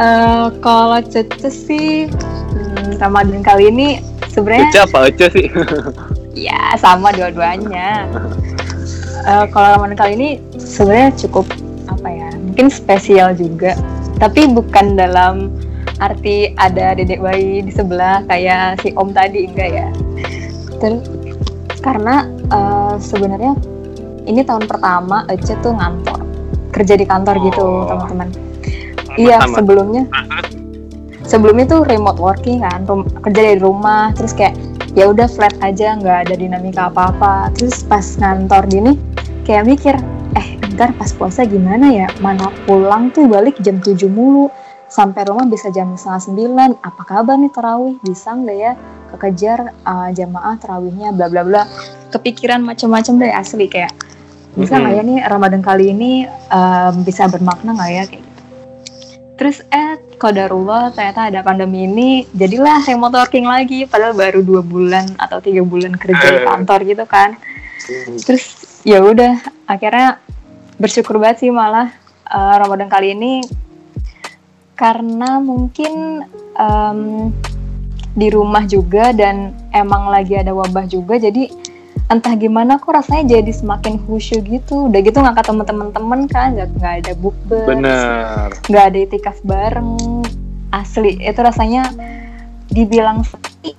uh, 0.00 0.48
kalau 0.64 1.00
Cece 1.04 1.52
sih 1.52 2.08
hmm, 2.08 2.96
Ramadan 2.96 3.44
kali 3.44 3.68
ini 3.68 4.00
sebenarnya 4.32 4.72
Cece 4.72 4.80
apa 4.88 4.98
Cece 5.12 5.26
sih? 5.36 5.46
Ya 6.32 6.76
sama 6.80 7.12
dua-duanya. 7.12 8.08
Uh, 9.22 9.46
kalau 9.54 9.78
Ramadan 9.78 9.96
kali 9.96 10.12
ini 10.18 10.30
sebenarnya 10.58 11.14
cukup 11.26 11.46
apa 11.86 12.08
ya 12.10 12.28
mungkin 12.40 12.66
spesial 12.72 13.36
juga. 13.36 13.78
Tapi 14.18 14.50
bukan 14.50 14.98
dalam 14.98 15.50
arti 16.02 16.50
ada 16.58 16.98
dedek 16.98 17.22
bayi 17.22 17.62
di 17.62 17.70
sebelah 17.70 18.26
kayak 18.26 18.82
si 18.82 18.90
om 18.98 19.14
tadi 19.14 19.46
enggak 19.46 19.70
ya. 19.70 19.88
Terus 20.82 21.06
karena 21.82 22.26
uh, 22.50 22.94
sebenarnya 22.98 23.54
ini 24.26 24.46
tahun 24.46 24.70
pertama 24.70 25.26
Ece 25.26 25.58
tuh 25.62 25.74
ngantor 25.74 26.22
kerja 26.72 26.94
di 26.96 27.04
kantor 27.04 27.36
gitu, 27.42 27.62
oh. 27.62 27.84
gitu 27.84 27.90
teman-teman 27.90 28.28
iya 29.20 29.38
sebelumnya 29.52 30.08
sebelumnya 31.26 31.66
tuh 31.68 31.80
remote 31.84 32.18
working 32.18 32.64
kan 32.64 32.86
kerja 33.28 33.40
dari 33.52 33.60
rumah 33.60 34.14
terus 34.16 34.32
kayak 34.32 34.56
ya 34.92 35.08
udah 35.08 35.24
flat 35.28 35.56
aja 35.64 35.96
nggak 35.96 36.28
ada 36.28 36.34
dinamika 36.36 36.88
apa-apa. 36.92 37.52
Terus 37.56 37.84
pas 37.84 38.04
ngantor 38.20 38.68
gini 38.68 38.92
kayak 39.48 39.64
mikir 39.66 39.94
eh 40.36 40.48
ntar 40.76 40.92
pas 40.96 41.12
puasa 41.12 41.44
gimana 41.48 41.92
ya? 41.92 42.08
Mana 42.20 42.52
pulang 42.68 43.12
tuh 43.12 43.28
balik 43.28 43.60
jam 43.64 43.80
7 43.80 44.08
mulu. 44.08 44.52
Sampai 44.92 45.24
rumah 45.24 45.48
bisa 45.48 45.72
jam 45.72 45.96
setengah 45.96 46.20
sembilan. 46.20 46.70
Apa 46.84 47.02
kabar 47.08 47.40
nih 47.40 47.52
terawih? 47.52 47.96
Bisa 48.04 48.36
nggak 48.36 48.58
ya 48.60 48.72
kekejar 49.16 49.72
uh, 49.88 50.12
jamaah 50.12 50.60
terawihnya? 50.60 51.16
Bla 51.16 51.32
bla 51.32 51.42
bla. 51.44 51.62
Kepikiran 52.12 52.60
macam-macam 52.60 53.24
deh 53.24 53.32
asli 53.32 53.72
kayak 53.72 53.92
bisa 54.52 54.76
nggak 54.76 54.92
mm 54.92 55.00
-hmm. 55.00 55.08
ya 55.08 55.20
nih 55.24 55.32
Ramadan 55.32 55.62
kali 55.64 55.96
ini 55.96 56.28
uh, 56.52 56.92
bisa 57.00 57.24
bermakna 57.24 57.72
nggak 57.72 57.90
ya? 57.92 58.04
Kayak 58.04 58.31
Terus 59.42 59.58
eh 59.74 59.98
kodarullah 60.22 60.94
ternyata 60.94 61.26
ada 61.26 61.42
pandemi 61.42 61.82
ini 61.82 62.22
jadilah 62.30 62.78
remote 62.86 63.18
working 63.18 63.42
lagi 63.42 63.90
padahal 63.90 64.14
baru 64.14 64.38
dua 64.38 64.62
bulan 64.62 65.02
atau 65.18 65.42
tiga 65.42 65.66
bulan 65.66 65.98
kerja 65.98 66.26
di 66.30 66.38
eh. 66.38 66.46
kantor 66.46 66.80
gitu 66.86 67.04
kan. 67.10 67.34
Terus 68.22 68.78
ya 68.86 69.02
udah 69.02 69.42
akhirnya 69.66 70.22
bersyukur 70.78 71.18
banget 71.18 71.42
sih 71.42 71.50
malah 71.50 71.90
uh, 72.30 72.54
Ramadan 72.54 72.86
kali 72.86 73.18
ini 73.18 73.42
karena 74.78 75.42
mungkin 75.42 76.22
um, 76.54 77.34
di 78.14 78.30
rumah 78.30 78.62
juga 78.70 79.10
dan 79.10 79.58
emang 79.74 80.06
lagi 80.06 80.38
ada 80.38 80.54
wabah 80.54 80.86
juga 80.86 81.18
jadi 81.18 81.50
entah 82.12 82.36
gimana 82.36 82.76
kok 82.76 82.92
rasanya 82.92 83.40
jadi 83.40 83.52
semakin 83.56 83.96
khusyuk 84.04 84.44
gitu 84.44 84.92
udah 84.92 85.00
gitu 85.00 85.16
ketemu 85.16 85.62
temen-temen 85.64 86.20
kan 86.28 86.52
nggak 86.52 86.68
nggak 86.76 86.94
ada 87.00 87.12
bukber 87.16 87.64
bener 87.64 88.52
nggak 88.68 88.84
ada 88.92 88.98
itikaf 89.00 89.40
bareng 89.40 89.96
asli 90.76 91.16
itu 91.16 91.40
rasanya 91.40 91.88
dibilang 92.68 93.24
sepi 93.24 93.72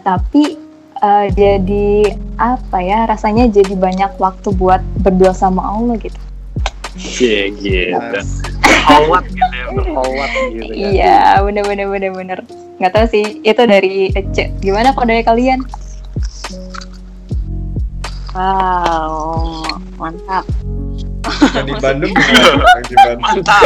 tapi 0.00 0.56
uh, 1.04 1.28
jadi 1.28 2.16
apa 2.40 2.78
ya 2.80 3.04
rasanya 3.04 3.52
jadi 3.52 3.76
banyak 3.76 4.16
waktu 4.16 4.48
buat 4.56 4.80
berdua 5.04 5.36
sama 5.36 5.60
Allah 5.60 6.00
gitu 6.00 6.16
Iya 6.92 7.48
gitu. 7.56 8.20
Berkhawat 8.60 9.24
gitu 9.32 9.54
ya, 9.56 9.66
berkhawat 9.72 10.30
gitu 10.52 10.60
kan. 10.60 10.92
Iya, 10.92 11.20
bener 11.40 11.64
bener 11.64 11.86
bener 11.88 12.10
bener. 12.12 12.38
Nggak 12.76 12.92
tahu 12.92 13.06
sih, 13.08 13.40
itu 13.40 13.62
dari 13.64 14.12
Ece. 14.12 14.52
Gimana 14.60 14.92
kok 14.92 15.08
dari 15.08 15.24
kalian? 15.24 15.64
Wow, 18.32 19.60
mantap. 20.00 20.48
Yang 21.52 21.66
di 21.68 21.74
Bandung 21.84 22.12
di 22.88 22.96
Bandung. 22.96 23.20
Mantap. 23.20 23.62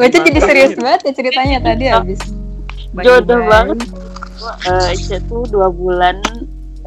jadi 0.24 0.40
serius 0.40 0.72
banget 0.80 1.00
ya 1.04 1.12
ceritanya 1.12 1.58
tadi 1.60 1.84
habis. 1.92 2.20
Jodoh 2.96 3.44
banget. 3.44 3.84
Uh, 4.64 4.96
Ica 4.96 5.20
tuh 5.28 5.44
dua 5.52 5.68
bulan 5.68 6.16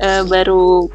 uh, 0.01 0.25
baru 0.25 0.89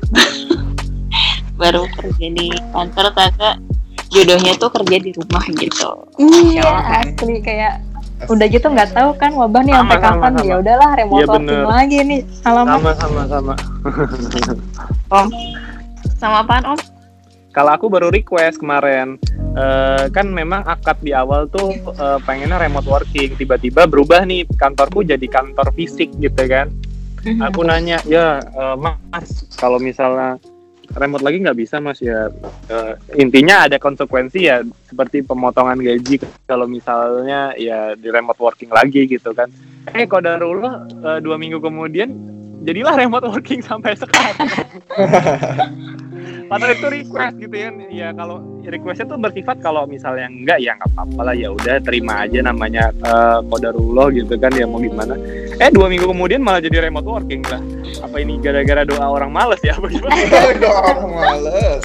baru 1.60 1.86
kerja 2.02 2.26
di 2.34 2.50
kantor 2.74 3.14
ternyata 3.14 3.62
jodohnya 4.10 4.52
tuh 4.58 4.70
kerja 4.74 4.96
di 4.98 5.10
rumah 5.14 5.44
gitu. 5.54 5.90
Iya, 6.18 6.66
asli 7.06 7.38
kayak 7.46 7.85
udah 8.24 8.46
gitu 8.48 8.66
nggak 8.72 8.96
tahu 8.96 9.12
kan 9.20 9.32
wabah 9.36 9.60
nih 9.60 9.74
sampai 9.76 9.98
kapan. 10.00 10.32
ya 10.40 10.56
udahlah 10.56 10.90
remote 10.96 11.20
ya, 11.20 11.26
working 11.28 11.68
lagi 11.68 11.98
nih. 12.00 12.20
Alamat 12.48 12.76
sama 12.80 12.90
sama 12.96 13.22
sama. 13.28 13.54
Om 15.20 15.26
sama 16.16 16.36
apaan 16.40 16.64
om? 16.64 16.78
Kalau 17.52 17.72
aku 17.72 17.88
baru 17.88 18.08
request 18.12 18.60
kemarin 18.60 19.16
uh, 19.56 20.08
kan 20.12 20.28
memang 20.28 20.64
akad 20.64 21.00
di 21.00 21.16
awal 21.16 21.48
tuh 21.48 21.72
uh, 21.96 22.20
pengennya 22.24 22.56
remote 22.56 22.88
working. 22.88 23.36
Tiba-tiba 23.36 23.84
berubah 23.88 24.24
nih 24.24 24.48
kantorku 24.56 25.04
jadi 25.04 25.24
kantor 25.28 25.72
fisik 25.76 26.12
gitu 26.20 26.44
kan. 26.48 26.72
Mhm. 27.26 27.42
aku 27.42 27.66
nanya 27.66 27.98
ya 28.06 28.38
uh, 28.54 28.78
mas 28.78 29.50
kalau 29.58 29.82
misalnya 29.82 30.38
remote 30.96 31.24
lagi 31.24 31.44
nggak 31.44 31.58
bisa 31.58 31.76
mas 31.78 32.00
ya. 32.00 32.32
Uh, 32.72 32.96
intinya 33.14 33.68
ada 33.68 33.76
konsekuensi 33.76 34.48
ya 34.48 34.64
seperti 34.88 35.22
pemotongan 35.22 35.78
gaji 35.78 36.20
kalau 36.48 36.64
misalnya 36.64 37.52
ya 37.60 37.92
di 37.94 38.08
remote 38.08 38.40
working 38.40 38.72
lagi 38.72 39.04
gitu 39.06 39.36
kan. 39.36 39.52
Eh 39.94 40.08
kodarullah 40.08 40.88
uh, 41.04 41.18
dua 41.22 41.36
minggu 41.38 41.60
kemudian 41.62 42.10
jadilah 42.66 42.98
remote 42.98 43.28
working 43.30 43.62
sampai 43.62 43.94
sekarang 43.94 44.34
padahal 46.46 46.72
itu 46.74 46.86
request 46.88 47.34
gitu 47.38 47.56
ya. 47.56 47.68
Ya 47.90 48.08
kalau 48.14 48.42
requestnya 48.62 49.06
tuh 49.06 49.18
bersifat 49.18 49.62
kalau 49.62 49.86
misalnya 49.86 50.26
enggak 50.30 50.58
ya 50.62 50.74
nggak 50.78 50.90
apa-apa 50.94 51.20
lah. 51.32 51.34
Ya 51.34 51.48
udah 51.52 51.76
terima 51.82 52.26
aja 52.26 52.38
namanya 52.42 52.90
uh, 53.06 53.40
kodarullah 53.46 54.10
gitu 54.14 54.34
kan 54.38 54.52
ya 54.54 54.64
mau 54.68 54.82
gimana. 54.82 55.14
Eh 55.56 55.70
dua 55.72 55.86
minggu 55.88 56.06
kemudian 56.10 56.42
malah 56.42 56.60
jadi 56.60 56.86
remote 56.86 57.06
working 57.06 57.42
lah. 57.48 57.60
Apa 58.04 58.16
ini 58.20 58.38
gara-gara 58.40 58.84
doa 58.84 59.06
orang 59.06 59.30
males 59.32 59.60
ya? 59.64 59.74
Apa 59.78 59.86
gimana? 59.88 60.14
Doa 60.62 60.78
orang 60.82 61.10
males. 61.12 61.84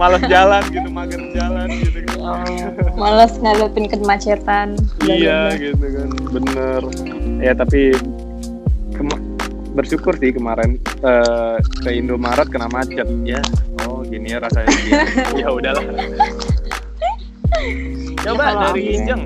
Males 0.00 0.22
jalan 0.30 0.62
gitu 0.70 0.88
mager 0.88 1.22
jalan 1.34 1.68
gitu 1.82 1.98
kan. 2.06 2.16
Oh, 2.18 2.44
males 2.96 3.32
ngadepin 3.40 3.86
kemacetan. 3.90 4.78
Iya 5.04 5.56
gitu 5.58 5.84
kan. 5.84 6.08
Bener. 6.32 6.82
Ya 7.42 7.52
tapi 7.54 7.94
bersyukur 9.78 10.18
sih 10.18 10.34
kemarin 10.34 10.82
uh, 11.06 11.62
ke 11.86 11.94
Indomaret 11.94 12.50
kena 12.50 12.66
macet. 12.66 13.06
Ya 13.22 13.38
oh 13.86 14.02
gini 14.02 14.34
ya 14.34 14.42
rasanya. 14.42 14.74
Ya 15.40 15.48
udahlah. 15.54 15.86
Coba 18.18 18.44
ya, 18.50 18.54
dari 18.66 18.98
Jeng. 19.06 19.22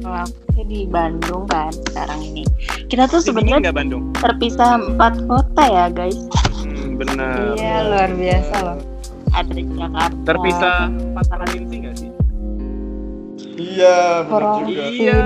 Kalau 0.00 0.26
aku 0.26 0.62
di 0.70 0.86
Bandung 0.86 1.44
kan 1.50 1.74
sekarang 1.90 2.22
ini. 2.22 2.46
Kita 2.86 3.10
tuh 3.10 3.18
sebenarnya 3.18 3.74
terpisah 4.22 4.78
empat 4.78 5.26
kota 5.26 5.64
ya 5.66 5.86
guys. 5.90 6.18
Hmm, 6.62 6.94
benar. 6.94 7.58
Iya 7.58 7.76
luar 7.90 8.10
biasa 8.14 8.54
loh. 8.62 8.78
Ada 9.34 9.58
Jakarta. 9.58 10.22
Terpisah 10.26 10.76
empat 10.90 11.26
provinsi 11.26 11.74
nggak 11.82 11.94
sih 11.98 12.09
Iya, 13.60 13.96
benar 14.24 14.42
juga. 14.58 14.82
Iya, 14.88 15.16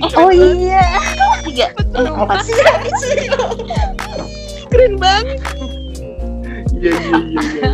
Oh 0.00 0.30
kan. 0.30 0.30
iya. 0.30 0.84
tiga 1.44 1.66
eh 1.74 2.08
empat 2.08 2.38
keren 4.68 4.94
banget 4.96 5.38
Iya, 6.74 6.92
iya, 6.92 7.18
iya, 7.20 7.40
iya. 7.40 7.70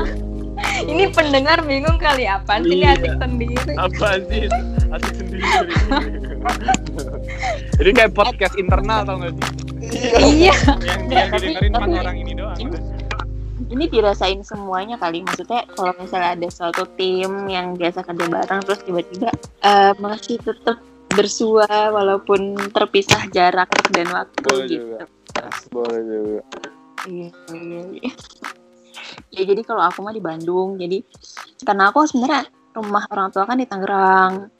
Ini 0.82 1.04
pendengar 1.10 1.60
bingung 1.62 1.96
kali 1.96 2.24
apaan 2.24 2.62
sih 2.62 2.78
ini 2.78 2.84
Iya. 2.84 2.94
asik 2.94 3.12
sendiri. 3.16 3.72
Apa 3.76 4.08
sih? 4.22 4.42
Asik 4.90 5.14
sendiri. 5.14 5.42
Jadi 7.74 7.90
kayak 7.92 8.12
podcast 8.12 8.54
internal 8.54 9.02
tau 9.02 9.16
gak 9.18 9.32
sih? 9.34 9.44
Iya. 10.20 10.54
Yang 10.78 11.00
yang 11.08 11.28
Tapi- 11.28 11.40
didengerin 11.42 11.72
empat 11.72 11.90
orang 11.96 12.16
ini 12.18 12.32
doang. 12.34 12.58
Ini 13.70 13.86
dirasain 13.86 14.42
semuanya 14.42 14.98
kali 14.98 15.22
maksudnya 15.22 15.62
kalau 15.78 15.94
misalnya 15.96 16.34
ada 16.34 16.48
suatu 16.50 16.84
tim 16.98 17.46
yang 17.46 17.78
biasa 17.78 18.02
kerja 18.02 18.26
bareng 18.26 18.60
terus 18.66 18.82
tiba-tiba 18.82 19.30
eh, 19.62 19.94
masih 20.02 20.42
tetap 20.42 20.82
bersua 21.10 21.66
walaupun 21.90 22.54
terpisah 22.70 23.26
jarak 23.34 23.70
dan 23.90 24.06
waktu 24.14 24.38
Boleh 24.46 24.66
gitu 24.66 24.86
juga. 24.94 24.98
Boleh 25.74 26.00
juga. 26.06 26.42
Iya, 27.10 27.30
iya, 27.50 27.80
iya. 27.98 28.12
Ya 29.34 29.42
jadi 29.42 29.62
kalau 29.66 29.82
aku 29.82 30.06
mah 30.06 30.14
di 30.14 30.22
Bandung, 30.22 30.78
jadi 30.78 31.02
karena 31.66 31.90
aku 31.90 32.06
sebenarnya 32.06 32.46
rumah 32.74 33.06
orang 33.10 33.34
tua 33.34 33.42
kan 33.46 33.58
di 33.58 33.66
Tangerang, 33.66 34.50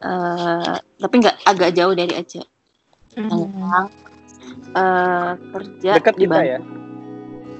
eh 0.00 0.76
tapi 0.96 1.14
nggak 1.20 1.36
agak 1.44 1.70
jauh 1.76 1.92
dari 1.92 2.12
Aceh. 2.16 2.46
Tangerang, 3.12 3.86
eh 4.72 5.30
kerja 5.52 5.90
Dekat 6.00 6.14
di 6.16 6.24
kita 6.24 6.32
Bandung. 6.32 6.64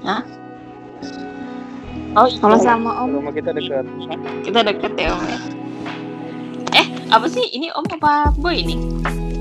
ya. 0.01 0.17
Oh, 2.17 2.25
iya. 2.25 2.37
Kalau 2.41 2.57
sama 2.57 2.91
Om 3.05 3.21
Rumah 3.21 3.33
kita 3.33 3.53
dekat. 3.53 3.85
kita 4.41 4.59
deket 4.65 4.93
ya 4.97 5.13
Om 5.13 5.23
ya. 5.23 5.39
Eh, 6.75 6.85
apa 7.09 7.25
sih 7.29 7.45
ini 7.49 7.69
Om 7.69 7.85
apa 7.95 8.33
Boy 8.35 8.61
ini? 8.61 8.75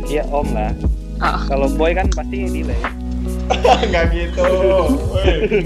Iya 0.09 0.25
om 0.33 0.49
lah. 0.57 0.73
Oh. 1.21 1.41
Kalau 1.45 1.69
boy 1.69 1.93
kan 1.93 2.09
pasti 2.09 2.49
delay. 2.49 2.81
Enggak 3.85 4.09
gitu. 4.17 4.41
woi. 5.12 5.61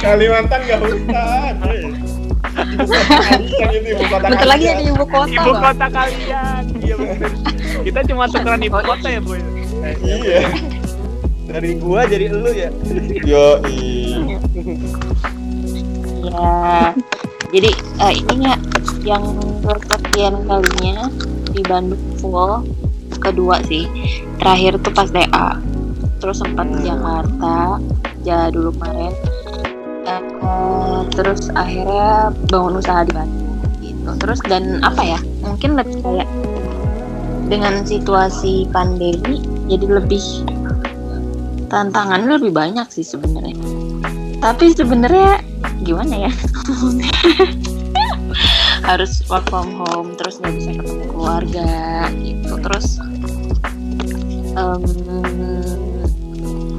Kalimantan 0.00 0.64
enggak 0.64 0.80
hutan. 0.80 1.52
woi. 1.60 1.80
Kalimantan 3.60 3.68
itu 3.68 3.88
ibu 3.92 4.04
kota 4.08 4.26
Bentar 4.32 4.48
lagi 4.48 4.64
ada 4.72 4.80
ibu 4.80 5.04
kota. 5.04 5.28
Ibu 5.28 5.50
Bang. 5.52 5.60
kota 5.60 5.86
kalian. 5.92 6.62
Iya 6.80 6.94
benar. 6.96 7.30
Kita 7.84 8.00
cuma 8.08 8.24
tukeran 8.32 8.62
ibu 8.64 8.78
kota 8.80 9.08
ya 9.12 9.20
boy. 9.20 9.40
Iya. 10.00 10.40
Dari 11.48 11.70
gua 11.76 12.08
jadi 12.08 12.32
elu 12.32 12.52
ya. 12.52 12.70
Yo, 13.24 13.44
Ya. 16.28 16.92
Jadi 17.48 17.70
eh, 18.04 18.12
ininya 18.20 18.54
yang 19.02 19.24
kesekian 19.64 20.44
kalinya 20.44 21.08
di 21.48 21.60
Bandung 21.64 22.02
full 22.20 22.68
kedua 23.18 23.64
sih. 23.64 23.88
Terakhir 24.36 24.76
tuh 24.84 24.92
pas 24.92 25.08
DA. 25.08 25.56
Terus 26.18 26.42
sempat 26.42 26.66
di 26.68 26.84
Jakarta, 26.84 27.78
ya 28.26 28.52
dulu 28.52 28.74
kemarin. 28.76 29.14
Eh, 30.08 31.00
terus 31.16 31.48
akhirnya 31.56 32.32
bangun 32.52 32.80
usaha 32.80 33.02
di 33.08 33.12
Bandung 33.16 33.48
gitu. 33.80 34.10
Terus 34.20 34.40
dan 34.44 34.84
apa 34.84 35.02
ya? 35.02 35.20
Mungkin 35.40 35.80
lebih 35.80 36.04
kayak 36.04 36.28
dengan 37.48 37.80
situasi 37.80 38.68
pandemi 38.68 39.40
jadi 39.72 39.88
lebih 39.88 40.20
tantangannya 41.72 42.36
lebih 42.40 42.52
banyak 42.52 42.88
sih 42.92 43.04
sebenarnya. 43.04 43.56
Tapi 44.38 44.72
sebenarnya 44.76 45.47
gimana 45.80 46.26
ya? 46.26 46.32
harus 48.88 49.20
work 49.26 49.44
from 49.48 49.74
home 49.74 50.14
terus 50.16 50.38
nggak 50.38 50.54
bisa 50.54 50.70
ketemu 50.74 51.04
keluarga 51.10 51.70
gitu 52.16 52.54
terus 52.62 52.86
em, 54.54 54.82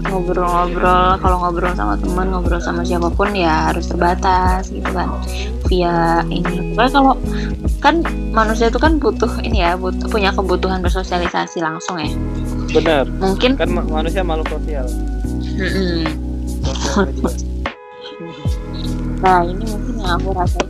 ngobrol-ngobrol 0.10 1.21
kalau 1.21 1.38
ngobrol 1.38 1.73
sama 1.76 1.93
teman 2.02 2.34
ngobrol 2.34 2.58
sama 2.58 2.82
siapa 2.82 3.13
pun 3.13 3.30
ya 3.32 3.69
harus 3.69 3.86
terbatas 3.86 4.73
gitu 4.73 4.89
kan 4.89 5.10
via 5.69 6.26
ini 6.34 6.73
Pokoknya 6.73 6.91
kalau 6.91 7.13
kan 7.78 7.95
manusia 8.34 8.73
itu 8.73 8.82
kan 8.82 8.97
butuh 8.97 9.30
ini 9.45 9.62
ya 9.62 9.78
butuh 9.78 10.10
punya 10.10 10.34
kebutuhan 10.34 10.82
bersosialisasi 10.82 11.62
langsung 11.62 12.02
ya 12.02 12.10
Benar. 12.73 13.06
mungkin 13.21 13.54
Kan 13.54 13.69
ma- 13.69 13.86
manusia 13.86 14.26
makhluk 14.26 14.50
sosial. 14.50 14.86
Nah 19.19 19.39
ini 19.43 19.63
mungkin 19.67 19.95
yang 19.99 20.12
aku 20.19 20.29
rasain 20.32 20.67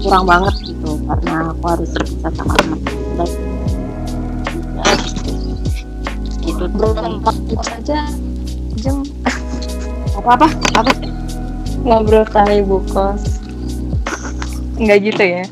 kurang 0.00 0.24
banget 0.24 0.54
gitu 0.64 0.90
karena 1.04 1.36
aku 1.52 1.64
harus 1.68 1.88
terpisah 1.92 2.32
sama 2.32 2.52
teman 2.56 2.78
dan 3.16 3.30
ya, 4.80 4.92
gitu. 6.40 6.64
Berempat 6.72 7.36
itu 7.48 7.68
aja 7.68 7.98
jam 8.80 8.96
apa 10.16 10.30
apa? 10.40 10.48
Apa? 10.80 10.92
Ngobrol 11.84 12.24
sama 12.32 12.52
ibu 12.56 12.80
kos. 12.88 13.40
Enggak 14.80 14.98
gitu 15.04 15.24
ya? 15.24 15.44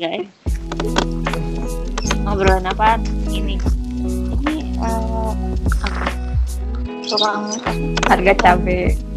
guys 0.00 0.24
ngobrolin 2.30 2.66
apa 2.70 2.94
ini. 3.34 3.58
Ini 4.38 4.54
eh, 4.78 5.32
apa? 5.82 6.04
kurang 7.10 7.42
Harga 8.06 8.32
cabe. 8.38 9.09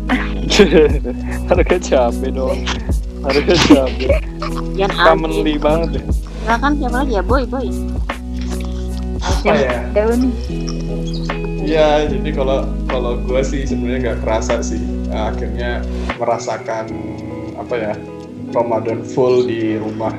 Harga 1.50 1.78
cabe 1.82 2.28
dong. 2.30 2.62
Harga 3.26 3.56
cabe. 3.68 4.08
yang 4.80 4.94
Commonly 4.94 5.58
banget 5.58 6.02
ya. 6.02 6.04
silakan 6.44 6.72
siapa 6.76 6.98
lagi 7.02 7.14
ya 7.16 7.24
boy 7.24 7.44
boy 7.48 7.68
apa 9.24 9.56
ya? 9.56 9.80
Daun. 9.96 10.22
Iya, 11.64 12.12
jadi 12.12 12.30
kalau 12.36 12.68
kalau 12.92 13.16
gue 13.24 13.40
sih 13.40 13.64
sebenarnya 13.64 14.12
nggak 14.12 14.20
kerasa 14.28 14.60
sih 14.60 14.84
akhirnya 15.16 15.80
merasakan 16.20 16.92
apa 17.56 17.74
ya 17.80 17.94
Ramadan 18.52 19.00
full 19.08 19.48
di 19.48 19.80
rumah 19.80 20.12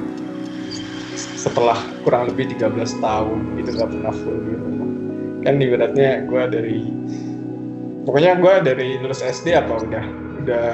setelah 1.15 1.77
kurang 2.03 2.33
lebih 2.33 2.57
13 2.57 3.05
tahun 3.05 3.61
itu 3.61 3.69
nggak 3.77 3.91
pernah 3.93 4.15
full 4.17 4.39
di 4.41 4.55
rumah 4.57 4.89
kan 5.45 5.61
ibaratnya 5.61 6.25
gue 6.25 6.43
dari 6.49 6.79
pokoknya 8.05 8.39
gue 8.39 8.55
dari 8.63 8.89
lulus 9.01 9.25
SD 9.25 9.57
apa 9.57 9.81
udah 9.81 10.05
udah 10.45 10.69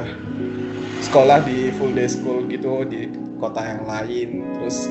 sekolah 1.00 1.42
di 1.46 1.72
full 1.74 1.96
day 1.96 2.06
school 2.10 2.44
gitu 2.50 2.84
di 2.84 3.08
kota 3.40 3.64
yang 3.64 3.82
lain. 3.88 4.28
Terus 4.60 4.90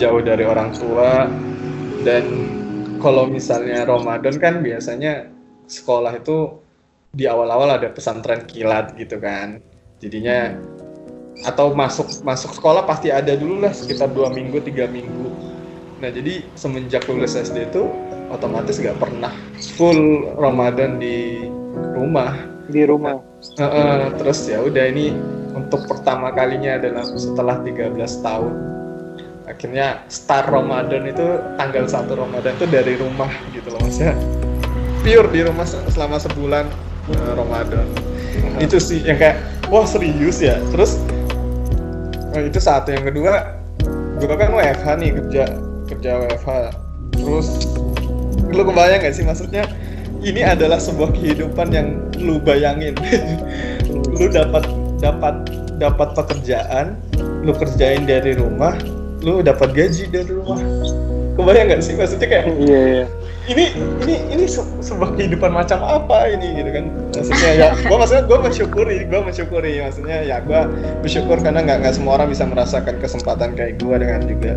jauh 0.00 0.22
dari 0.24 0.48
orang 0.48 0.72
tua. 0.72 1.28
Dan 2.02 2.24
kalau 3.02 3.28
misalnya 3.28 3.84
Ramadan 3.84 4.40
kan 4.40 4.64
biasanya 4.64 5.28
sekolah 5.68 6.16
itu 6.16 6.56
di 7.12 7.28
awal-awal 7.28 7.76
ada 7.76 7.92
pesantren 7.92 8.48
kilat 8.48 8.96
gitu 8.96 9.20
kan. 9.20 9.60
Jadinya 10.00 10.56
atau 11.44 11.76
masuk 11.76 12.24
masuk 12.24 12.56
sekolah 12.56 12.88
pasti 12.88 13.12
ada 13.12 13.36
dulu 13.36 13.60
lah 13.60 13.72
sekitar 13.76 14.08
dua 14.16 14.32
minggu 14.32 14.62
tiga 14.64 14.88
minggu. 14.88 15.28
Nah 16.00 16.08
jadi 16.08 16.44
semenjak 16.56 17.04
lulus 17.08 17.36
SD 17.36 17.72
itu 17.72 17.88
otomatis 18.32 18.80
nggak 18.80 18.98
pernah 18.98 19.32
full 19.76 20.32
Ramadan 20.36 20.98
di 20.98 21.45
rumah. 21.94 22.32
Di 22.66 22.82
rumah. 22.82 23.22
Heeh, 23.60 24.10
terus 24.18 24.48
ya 24.50 24.58
udah 24.64 24.84
ini 24.90 25.14
untuk 25.54 25.86
pertama 25.86 26.34
kalinya 26.34 26.76
adalah 26.76 27.04
setelah 27.14 27.62
13 27.62 27.96
tahun. 28.24 28.52
Akhirnya 29.46 30.02
start 30.10 30.50
Ramadan 30.50 31.06
itu 31.06 31.38
tanggal 31.54 31.86
1 31.86 32.10
Ramadan 32.10 32.52
itu 32.58 32.66
dari 32.66 32.98
rumah 32.98 33.30
gitu 33.54 33.70
loh 33.70 33.78
maksudnya 33.78 34.18
pure 35.06 35.30
di 35.30 35.46
rumah 35.46 35.62
se- 35.62 35.86
selama 35.94 36.18
sebulan 36.18 36.66
eh, 37.14 37.32
Ramadan. 37.38 37.86
Itu 38.58 38.82
sih 38.82 39.06
yang 39.06 39.22
kayak 39.22 39.38
wah 39.70 39.86
serius 39.86 40.42
ya. 40.42 40.58
Terus 40.74 40.98
eh, 42.34 42.50
itu 42.50 42.58
satu. 42.58 42.90
Yang 42.90 43.14
kedua 43.14 43.56
gue 44.16 44.32
kan 44.32 44.50
WFH 44.50 44.86
nih 44.96 45.10
kerja 45.12 45.44
kerja 45.92 46.10
WFH 46.24 46.48
terus 47.20 47.48
lu 48.48 48.62
kebayang 48.64 49.04
gak 49.04 49.14
sih 49.14 49.24
maksudnya 49.28 49.68
ini 50.26 50.42
adalah 50.42 50.82
sebuah 50.82 51.14
kehidupan 51.14 51.70
yang 51.70 52.02
lu 52.18 52.42
bayangin. 52.42 52.98
Lu 54.18 54.26
dapat 54.32 54.66
dapat 54.98 55.46
dapat 55.76 56.16
pekerjaan 56.16 56.96
lu 57.44 57.52
kerjain 57.52 58.08
dari 58.08 58.32
rumah 58.32 58.74
lu 59.20 59.44
dapat 59.44 59.76
gaji 59.76 60.08
dari 60.08 60.32
rumah. 60.32 60.56
Kebayang 61.36 61.68
nggak 61.68 61.82
sih? 61.84 61.94
Maksudnya 62.00 62.28
kayak 62.32 62.44
Iya, 62.48 62.80
iya. 62.80 63.04
ini 63.44 63.64
ini 64.08 64.14
ini 64.32 64.44
se- 64.48 64.64
sebuah 64.80 65.12
kehidupan 65.20 65.52
macam 65.52 65.84
apa 65.84 66.32
ini 66.32 66.64
gitu 66.64 66.70
kan? 66.72 66.84
Maksudnya 67.12 67.50
ya 67.52 67.68
gua 67.84 67.96
maksudnya 68.00 68.24
gua 68.24 68.38
mensyukuri 68.40 68.98
gua 69.04 69.20
mensyukuri. 69.20 69.72
Maksudnya 69.84 70.18
ya 70.24 70.36
gua 70.40 70.64
bersyukur 71.04 71.36
karena 71.44 71.60
nggak 71.60 71.84
nggak 71.84 71.94
semua 71.94 72.16
orang 72.16 72.32
bisa 72.32 72.48
merasakan 72.48 72.96
kesempatan 72.98 73.52
kayak 73.52 73.76
gua 73.84 74.00
dengan 74.00 74.24
juga 74.24 74.52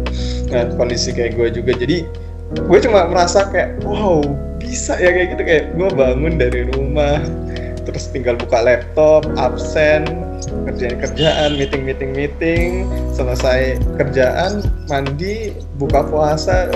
dengan 0.48 0.66
kondisi 0.80 1.12
kayak 1.12 1.36
gua 1.36 1.48
juga. 1.52 1.76
Jadi 1.76 2.08
gue 2.50 2.80
cuma 2.82 3.06
merasa 3.06 3.46
kayak 3.46 3.86
wow 3.86 4.26
bisa 4.60 5.00
ya 5.00 5.10
kayak 5.16 5.28
gitu 5.36 5.44
kayak 5.48 5.64
gue 5.74 5.90
bangun 5.96 6.34
dari 6.38 6.62
rumah 6.76 7.24
terus 7.88 8.12
tinggal 8.14 8.38
buka 8.38 8.62
laptop 8.62 9.26
absen 9.40 10.06
kerjaan 10.70 10.96
kerjaan 11.02 11.50
meeting 11.58 11.84
meeting 11.88 12.12
meeting 12.14 12.86
selesai 13.18 13.80
kerjaan 13.98 14.62
mandi 14.86 15.56
buka 15.82 16.06
puasa 16.06 16.70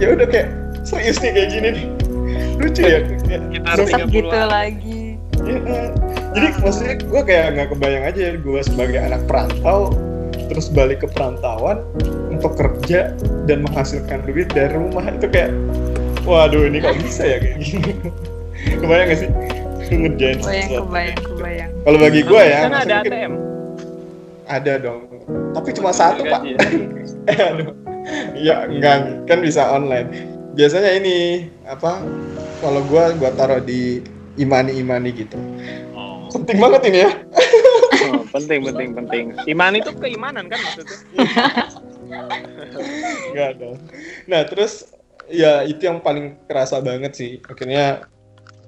ya 0.00 0.16
udah 0.16 0.26
kayak 0.26 0.48
serius 0.82 1.22
nih 1.22 1.30
kayak 1.32 1.48
gini 1.54 1.68
nih 1.72 1.86
lucu 2.56 2.82
ya 2.82 3.00
kayak, 3.04 3.42
Kita 3.52 3.70
30-an. 3.84 4.08
gitu 4.10 4.38
lagi. 4.48 5.02
ya, 5.44 5.58
jadi 6.32 6.46
maksudnya 6.60 6.94
gue 7.04 7.22
kayak 7.22 7.46
nggak 7.56 7.68
kebayang 7.76 8.04
aja 8.08 8.24
gue 8.36 8.60
sebagai 8.64 9.00
anak 9.00 9.22
perantau 9.28 9.92
terus 10.46 10.66
balik 10.70 11.04
ke 11.04 11.08
perantauan 11.10 11.82
untuk 12.30 12.54
kerja 12.56 13.12
dan 13.48 13.64
menghasilkan 13.66 14.22
duit 14.24 14.48
dari 14.52 14.72
rumah 14.74 15.04
itu 15.10 15.26
kayak 15.28 15.52
waduh 16.26 16.62
ini 16.64 16.78
kok 16.78 16.96
bisa 16.98 17.22
ya 17.24 17.36
kayak 17.38 17.58
gini 17.60 17.92
kebayang 18.80 19.06
gak 19.06 19.18
sih 19.18 19.30
ngerjain 19.86 20.36
Kebayang, 20.36 20.66
sesuatu. 20.66 20.84
kebayang, 20.84 21.18
kebayang. 21.22 21.70
kalau 21.80 21.98
bagi 22.00 22.20
gue 22.20 22.42
ya 22.42 22.58
sana 22.60 22.76
ada 22.76 22.96
mungkin- 22.96 23.12
ATM. 23.12 23.32
ada 24.46 24.72
dong 24.76 25.00
tapi 25.52 25.68
cuma 25.72 25.90
satu 25.90 26.22
pak 26.22 26.40
Gaji 26.42 26.52
ya. 26.52 26.58
Eh, 27.26 27.38
aduh. 27.40 27.70
ya 28.36 28.54
enggak 28.64 28.96
kan 29.24 29.38
bisa 29.40 29.62
online 29.68 30.06
biasanya 30.52 30.90
ini 30.94 31.16
apa 31.64 31.98
kalau 32.58 32.80
gua 32.84 33.10
gua 33.12 33.30
taruh 33.32 33.58
di 33.58 33.98
imani 34.36 34.74
imani 34.74 35.10
gitu 35.12 35.34
Oh. 35.92 36.26
penting 36.32 36.58
banget 36.58 36.82
ini 36.84 36.98
ya 37.00 37.12
Oh, 38.06 38.22
penting 38.28 38.62
penting 38.62 38.88
penting. 38.92 39.24
Iman 39.46 39.74
itu 39.74 39.90
keimanan 39.92 40.46
kan 40.46 40.58
maksudnya. 40.60 40.98
enggak 43.28 43.50
dong 43.56 43.76
nah 44.24 44.42
terus 44.44 44.86
ya 45.30 45.62
itu 45.66 45.86
yang 45.86 46.02
paling 46.02 46.38
kerasa 46.46 46.80
banget 46.80 47.12
sih. 47.16 47.32
Akhirnya 47.46 48.06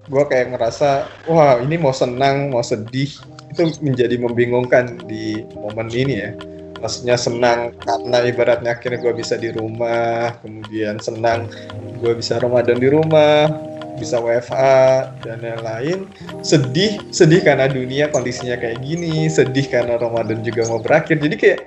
gua 0.08 0.24
kayak 0.24 0.56
ngerasa 0.56 1.06
wah 1.28 1.60
ini 1.60 1.76
mau 1.78 1.94
senang 1.94 2.52
mau 2.52 2.64
sedih. 2.64 3.10
Itu 3.52 3.70
menjadi 3.80 4.20
membingungkan 4.20 5.08
di 5.08 5.42
momen 5.56 5.88
ini 5.90 6.14
ya. 6.18 6.30
Maksudnya 6.78 7.18
senang 7.18 7.74
karena 7.82 8.22
ibaratnya 8.22 8.78
akhirnya 8.78 9.02
gue 9.02 9.10
bisa 9.18 9.34
di 9.34 9.50
rumah 9.50 10.30
kemudian 10.38 11.02
senang 11.02 11.50
gue 11.98 12.12
bisa 12.14 12.38
Ramadan 12.38 12.78
di 12.78 12.86
rumah 12.86 13.50
bisa 13.98 14.22
WFA 14.22 15.10
dan 15.26 15.42
lain-lain 15.42 16.06
sedih 16.40 17.02
sedih 17.10 17.42
karena 17.42 17.66
dunia 17.66 18.08
kondisinya 18.08 18.54
kayak 18.56 18.80
gini 18.80 19.26
sedih 19.26 19.66
karena 19.66 19.98
Ramadan 19.98 20.40
juga 20.46 20.64
mau 20.70 20.78
berakhir 20.78 21.18
jadi 21.18 21.36
kayak 21.36 21.60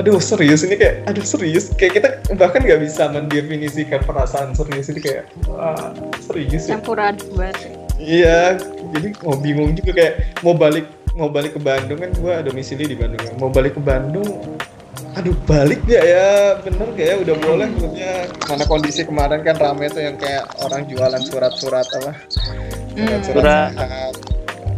aduh 0.00 0.16
serius 0.16 0.64
ini 0.64 0.80
kayak 0.80 1.04
aduh 1.04 1.22
serius 1.22 1.70
kayak 1.76 2.00
kita 2.00 2.08
bahkan 2.40 2.64
nggak 2.64 2.80
bisa 2.80 3.12
mendefinisikan 3.12 4.00
perasaan 4.02 4.56
serius 4.56 4.88
ini 4.88 5.00
kayak 5.04 5.28
wah 5.44 5.92
serius 6.24 6.66
ya 6.66 6.80
Campur 6.80 6.98
aduk 6.98 7.28
banget. 7.36 7.84
Iya, 7.94 8.58
jadi 8.90 9.14
mau 9.22 9.38
bingung 9.38 9.78
juga 9.78 9.94
kayak 9.94 10.14
mau 10.42 10.54
balik 10.58 10.90
mau 11.14 11.30
balik 11.30 11.54
ke 11.54 11.60
Bandung 11.62 12.02
kan 12.02 12.10
gua 12.18 12.42
domisili 12.42 12.90
di 12.90 12.98
Bandung. 12.98 13.22
ya. 13.22 13.32
Mau 13.38 13.46
balik 13.54 13.78
ke 13.78 13.82
Bandung, 13.82 14.26
aduh 15.14 15.36
balik 15.46 15.80
gak 15.86 16.04
ya? 16.04 16.58
Bener 16.62 16.88
gak 16.94 17.06
ya? 17.06 17.14
Udah 17.22 17.34
boleh 17.38 17.68
maksudnya 17.70 18.12
mana 18.50 18.64
kondisi 18.66 19.02
kemarin 19.06 19.40
kan 19.46 19.56
rame 19.58 19.86
tuh 19.90 20.02
yang 20.02 20.16
kayak 20.18 20.46
orang 20.60 20.86
jualan 20.90 21.22
surat-surat 21.22 21.86
apa? 22.02 22.12
Hmm, 22.94 23.18
Surat. 23.22 23.70
sehat. 23.74 24.14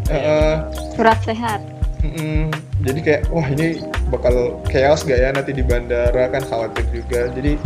Heeh, 0.07 0.55
surat 0.95 1.19
sehat. 1.27 1.61
mm-mm. 2.05 2.55
Jadi 2.87 3.01
kayak 3.03 3.23
wah 3.35 3.47
ini 3.51 3.83
bakal 4.13 4.63
chaos 4.71 5.03
gak 5.03 5.19
ya 5.19 5.35
nanti 5.35 5.51
di 5.51 5.65
bandara 5.65 6.31
kan 6.31 6.45
khawatir 6.47 6.85
juga. 6.95 7.29
Jadi 7.35 7.59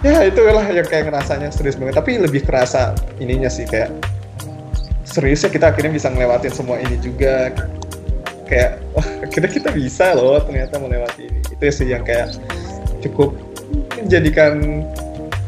ya 0.00 0.24
itulah 0.24 0.64
yang 0.70 0.86
kayak 0.86 1.10
ngerasanya 1.10 1.52
serius 1.52 1.76
banget. 1.76 1.98
Tapi 1.98 2.22
lebih 2.22 2.46
kerasa 2.46 2.96
ininya 3.20 3.50
sih 3.50 3.66
kayak 3.68 3.92
seriusnya 5.04 5.50
kita 5.52 5.72
akhirnya 5.72 5.92
bisa 5.92 6.08
ngelewatin 6.12 6.52
semua 6.52 6.80
ini 6.80 6.96
juga 7.00 7.52
kayak 8.48 8.80
wah 8.96 9.06
akhirnya 9.22 9.50
kita 9.52 9.70
bisa 9.76 10.16
loh 10.16 10.40
ternyata 10.40 10.80
melewati 10.80 11.28
ini 11.28 11.40
itu 11.52 11.64
sih 11.68 11.92
yang 11.92 12.02
kayak 12.02 12.32
cukup 13.04 13.36
menjadikan 14.00 14.82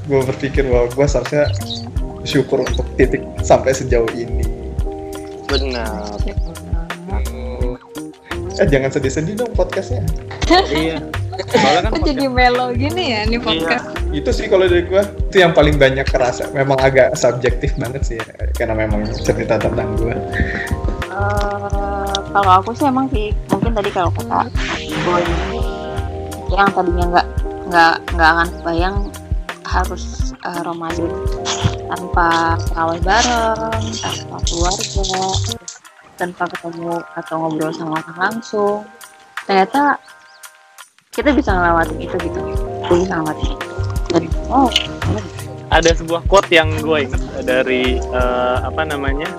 gue 0.05 0.21
berpikir 0.29 0.69
bahwa 0.69 0.87
gue 0.93 1.07
seharusnya 1.09 1.45
syukur 2.23 2.63
untuk 2.63 2.85
titik 3.01 3.25
sampai 3.41 3.73
sejauh 3.73 4.11
ini 4.13 4.45
Benar. 5.51 6.15
Hmm. 7.11 7.75
eh 8.61 8.67
jangan 8.69 8.93
sedih-sedih 8.93 9.35
dong 9.41 9.53
podcastnya 9.57 10.05
iya. 10.71 11.01
Soalnya 11.41 11.89
kan 11.89 12.05
jadi 12.05 12.29
melo 12.29 12.69
gini 12.77 13.17
ya 13.17 13.25
nih 13.25 13.41
podcast? 13.41 13.97
itu 14.13 14.29
sih 14.29 14.47
kalau 14.51 14.69
dari 14.69 14.85
gue 14.85 15.03
itu 15.31 15.41
yang 15.41 15.57
paling 15.57 15.81
banyak 15.81 16.05
kerasa 16.05 16.53
memang 16.53 16.77
agak 16.79 17.17
subjektif 17.17 17.73
banget 17.81 18.03
sih 18.05 18.19
ya, 18.21 18.27
karena 18.55 18.87
memang 18.87 19.09
cerita 19.25 19.57
tentang 19.57 19.89
gue 19.97 20.15
Eh, 21.11 21.90
kalau 22.31 22.51
aku 22.63 22.71
sih 22.75 22.87
emang 22.87 23.07
sih 23.11 23.35
mungkin 23.51 23.75
tadi 23.75 23.91
kalau 23.91 24.11
kata 24.15 24.47
boy 25.07 25.25
yang 26.51 26.71
tadinya 26.75 27.05
nggak 27.15 27.27
nggak 27.71 27.95
nggak 28.15 28.29
akan 28.35 28.49
kebayang 28.59 28.97
harus 29.67 30.35
eh, 30.35 30.61
Ramadan 30.67 31.13
tanpa 31.91 32.59
terawih 32.71 33.03
bareng 33.03 33.83
tanpa 34.03 34.37
keluarga 34.47 35.21
tanpa 36.19 36.45
ketemu 36.53 37.01
atau 37.17 37.35
ngobrol 37.41 37.73
sama 37.73 37.97
orang 37.97 38.19
langsung. 38.19 38.85
Ternyata 39.49 39.97
kita 41.11 41.33
bisa 41.33 41.51
ngelewatin 41.57 41.99
itu 41.99 42.17
gitu 42.23 42.39
gue 42.91 42.97
bisa 43.07 43.23
dan 44.11 44.25
oh 44.51 44.71
ada 45.71 45.91
sebuah 45.95 46.27
quote 46.27 46.51
yang 46.51 46.71
gue 46.83 47.07
inget 47.07 47.23
dari 47.47 47.99
eh, 47.99 48.59
apa 48.63 48.83
namanya 48.87 49.31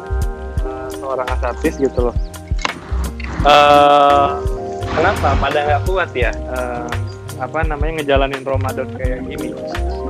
eh, 0.63 0.89
seorang 0.95 1.27
asapis 1.27 1.75
gitu 1.79 2.11
loh. 2.11 2.15
Eh, 3.41 4.27
kenapa? 4.93 5.33
Pada 5.33 5.59
nggak 5.65 5.81
kuat 5.89 6.13
ya? 6.13 6.29
eh, 6.29 6.85
apa 7.41 7.65
namanya 7.65 7.97
ngejalanin 7.97 8.45
Ramadan 8.45 8.85
kayak 8.93 9.25
gini? 9.25 9.57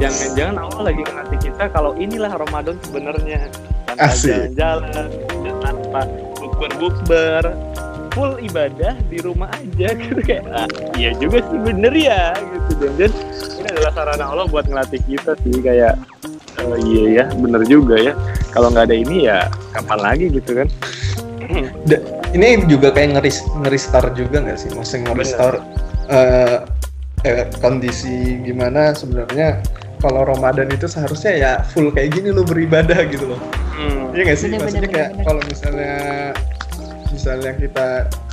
Jangan-jangan 0.03 0.55
Allah 0.67 0.81
lagi 0.91 1.01
ngelatih 1.07 1.39
kita 1.39 1.63
kalau 1.71 1.95
inilah 1.95 2.35
Ramadan 2.35 2.75
sebenarnya. 2.83 3.47
Tanpa 3.87 4.11
jalan-jalan, 4.19 5.07
tanpa 5.63 6.01
bukber-bukber, 6.43 7.43
full 8.11 8.35
ibadah 8.43 8.99
di 9.07 9.23
rumah 9.23 9.47
aja 9.55 9.95
gitu 10.03 10.19
kayak 10.19 10.43
ah, 10.51 10.67
iya 10.99 11.15
juga 11.15 11.39
sih 11.47 11.59
bener 11.63 11.95
ya 11.95 12.35
gitu. 12.35 12.83
Dan 12.83 12.91
dan 12.99 13.11
ini 13.63 13.67
adalah 13.71 13.91
sarana 13.95 14.25
Allah 14.27 14.45
buat 14.51 14.67
ngelatih 14.67 14.99
kita 15.07 15.39
sih 15.39 15.55
kayak 15.63 15.95
eh, 16.59 16.77
iya 16.83 17.23
ya 17.23 17.25
bener 17.31 17.63
juga 17.63 17.95
ya. 17.95 18.11
Kalau 18.51 18.75
nggak 18.75 18.91
ada 18.91 18.95
ini 18.99 19.31
ya 19.31 19.47
kapan 19.71 19.99
lagi 20.03 20.27
gitu 20.27 20.51
kan 20.51 20.67
ini 22.31 22.47
juga 22.67 22.95
kayak 22.95 23.19
ngeris 23.19 23.43
ngeristar 23.63 24.05
juga 24.15 24.37
nggak 24.43 24.57
sih? 24.59 24.69
Maksudnya 24.71 25.11
ngeristar 25.11 25.53
eh, 26.07 26.57
eh, 27.27 27.43
kondisi 27.59 28.39
gimana 28.43 28.95
sebenarnya? 28.95 29.59
Kalau 30.01 30.25
Ramadan 30.25 30.65
itu 30.73 30.89
seharusnya 30.89 31.33
ya 31.37 31.51
full 31.61 31.93
kayak 31.93 32.17
gini 32.17 32.33
lo 32.33 32.41
beribadah 32.41 33.05
gitu 33.05 33.37
loh. 33.37 33.41
Hmm, 33.77 34.09
Iya 34.17 34.33
nggak 34.33 34.39
sih? 34.39 34.49
Bener, 34.49 34.59
Maksudnya 34.65 34.89
bener, 34.89 34.97
kayak 34.97 35.11
kalau 35.21 35.41
misalnya 35.45 35.95
misalnya 37.11 37.51
kita 37.59 37.87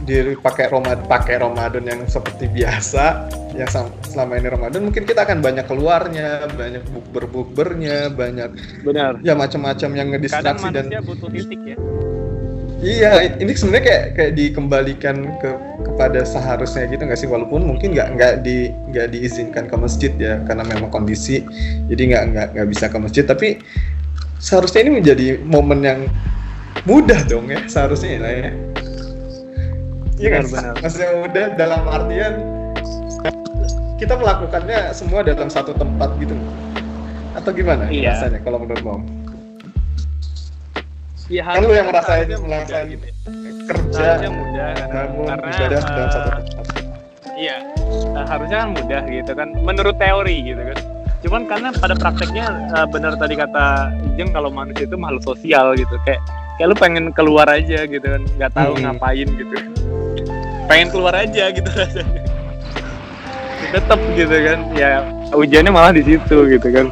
dipakai 0.06 0.70
Ramadan 0.70 1.04
pakai 1.04 1.36
Ramadan 1.42 1.84
yang 1.84 2.00
seperti 2.08 2.46
biasa 2.48 3.28
yang 3.52 3.68
selama 4.06 4.38
ini 4.38 4.48
Ramadan 4.48 4.80
mungkin 4.86 5.02
kita 5.02 5.26
akan 5.26 5.42
banyak 5.42 5.66
keluarnya, 5.66 6.46
banyak 6.54 6.86
bukber 6.94 7.26
bukbernya, 7.26 8.08
banyak 8.08 8.54
benar. 8.86 9.18
ya 9.26 9.34
macam-macam 9.34 9.90
yang 9.92 10.08
ngedistraksi 10.14 10.70
dan 10.70 10.88
butuh 11.02 11.28
titik 11.28 11.60
ya 11.74 11.76
iya 12.78 13.34
ini 13.42 13.50
sebenarnya 13.54 13.84
kayak 13.84 14.06
kayak 14.14 14.32
dikembalikan 14.38 15.16
ke 15.42 15.50
kepada 15.82 16.22
seharusnya 16.22 16.86
gitu 16.86 17.02
nggak 17.04 17.18
sih? 17.18 17.26
Walaupun 17.26 17.66
mungkin 17.66 17.94
nggak 17.94 18.08
nggak 18.14 18.34
di 18.46 18.70
nggak 18.90 19.10
diizinkan 19.14 19.66
ke 19.66 19.76
masjid 19.76 20.12
ya 20.14 20.38
karena 20.46 20.62
memang 20.62 20.90
kondisi 20.90 21.42
jadi 21.90 22.02
nggak 22.14 22.24
nggak 22.32 22.46
nggak 22.54 22.68
bisa 22.70 22.86
ke 22.86 22.98
masjid. 23.02 23.24
Tapi 23.26 23.58
seharusnya 24.38 24.86
ini 24.86 24.92
menjadi 25.02 25.26
momen 25.42 25.80
yang 25.82 26.00
mudah 26.86 27.18
dong 27.26 27.50
ya 27.50 27.58
seharusnya 27.66 28.22
lah 28.22 28.32
ya. 28.32 28.50
Iya 30.18 30.28
kan 30.34 30.42
Benar, 30.50 30.74
maksudnya 30.82 31.10
mudah 31.14 31.46
dalam 31.54 31.82
artian 31.86 32.34
kita 33.98 34.14
melakukannya 34.14 34.94
semua 34.94 35.26
dalam 35.26 35.50
satu 35.50 35.74
tempat 35.74 36.14
gitu. 36.22 36.34
Atau 37.34 37.50
gimana 37.54 37.86
Iya. 37.90 38.14
rasanya 38.14 38.38
kalau 38.42 38.62
menurut 38.62 38.82
Mom 38.82 39.02
Iya, 41.28 41.42
kan 41.44 41.60
lu 41.60 41.72
yang 41.72 41.86
ngerasain 41.86 42.24
ngerasain 42.26 42.86
gitu 42.88 43.04
ya. 43.04 43.14
kerja 43.68 44.06
mudah 44.26 44.68
kan 44.80 45.08
karena 45.12 45.46
ibadah 45.46 45.80
dalam 45.84 46.08
satu 46.08 46.30
Iya, 47.38 47.56
eh, 48.16 48.24
harusnya 48.26 48.58
kan 48.58 48.70
mudah 48.74 49.02
gitu 49.06 49.32
kan, 49.32 49.48
menurut 49.60 49.94
teori 49.94 50.36
gitu 50.42 50.58
kan. 50.58 50.78
Cuman 51.18 51.42
karena 51.44 51.68
pada 51.70 51.94
prakteknya 51.94 52.46
eh, 52.72 52.86
benar 52.88 53.14
tadi 53.14 53.36
kata 53.36 53.66
Ijeng 54.08 54.32
kalau 54.32 54.50
manusia 54.50 54.82
itu 54.82 54.96
makhluk 54.96 55.22
sosial 55.22 55.76
gitu, 55.76 55.94
kayak 56.02 56.18
kayak 56.56 56.68
lu 56.68 56.76
pengen 56.76 57.04
keluar 57.12 57.46
aja 57.46 57.84
gitu 57.84 58.02
kan, 58.02 58.22
nggak 58.34 58.52
tahu 58.52 58.72
Hmm. 58.74 58.82
ngapain 58.90 59.28
gitu, 59.28 59.54
pengen 60.66 60.88
keluar 60.88 61.14
aja 61.14 61.44
gitu 61.52 61.68
rasanya. 61.78 62.22
Tetap 63.68 64.00
gitu 64.16 64.36
kan, 64.42 64.58
ya 64.72 64.90
ujiannya 65.30 65.70
malah 65.70 65.92
di 65.92 66.02
situ 66.02 66.36
gitu 66.48 66.68
kan. 66.72 66.88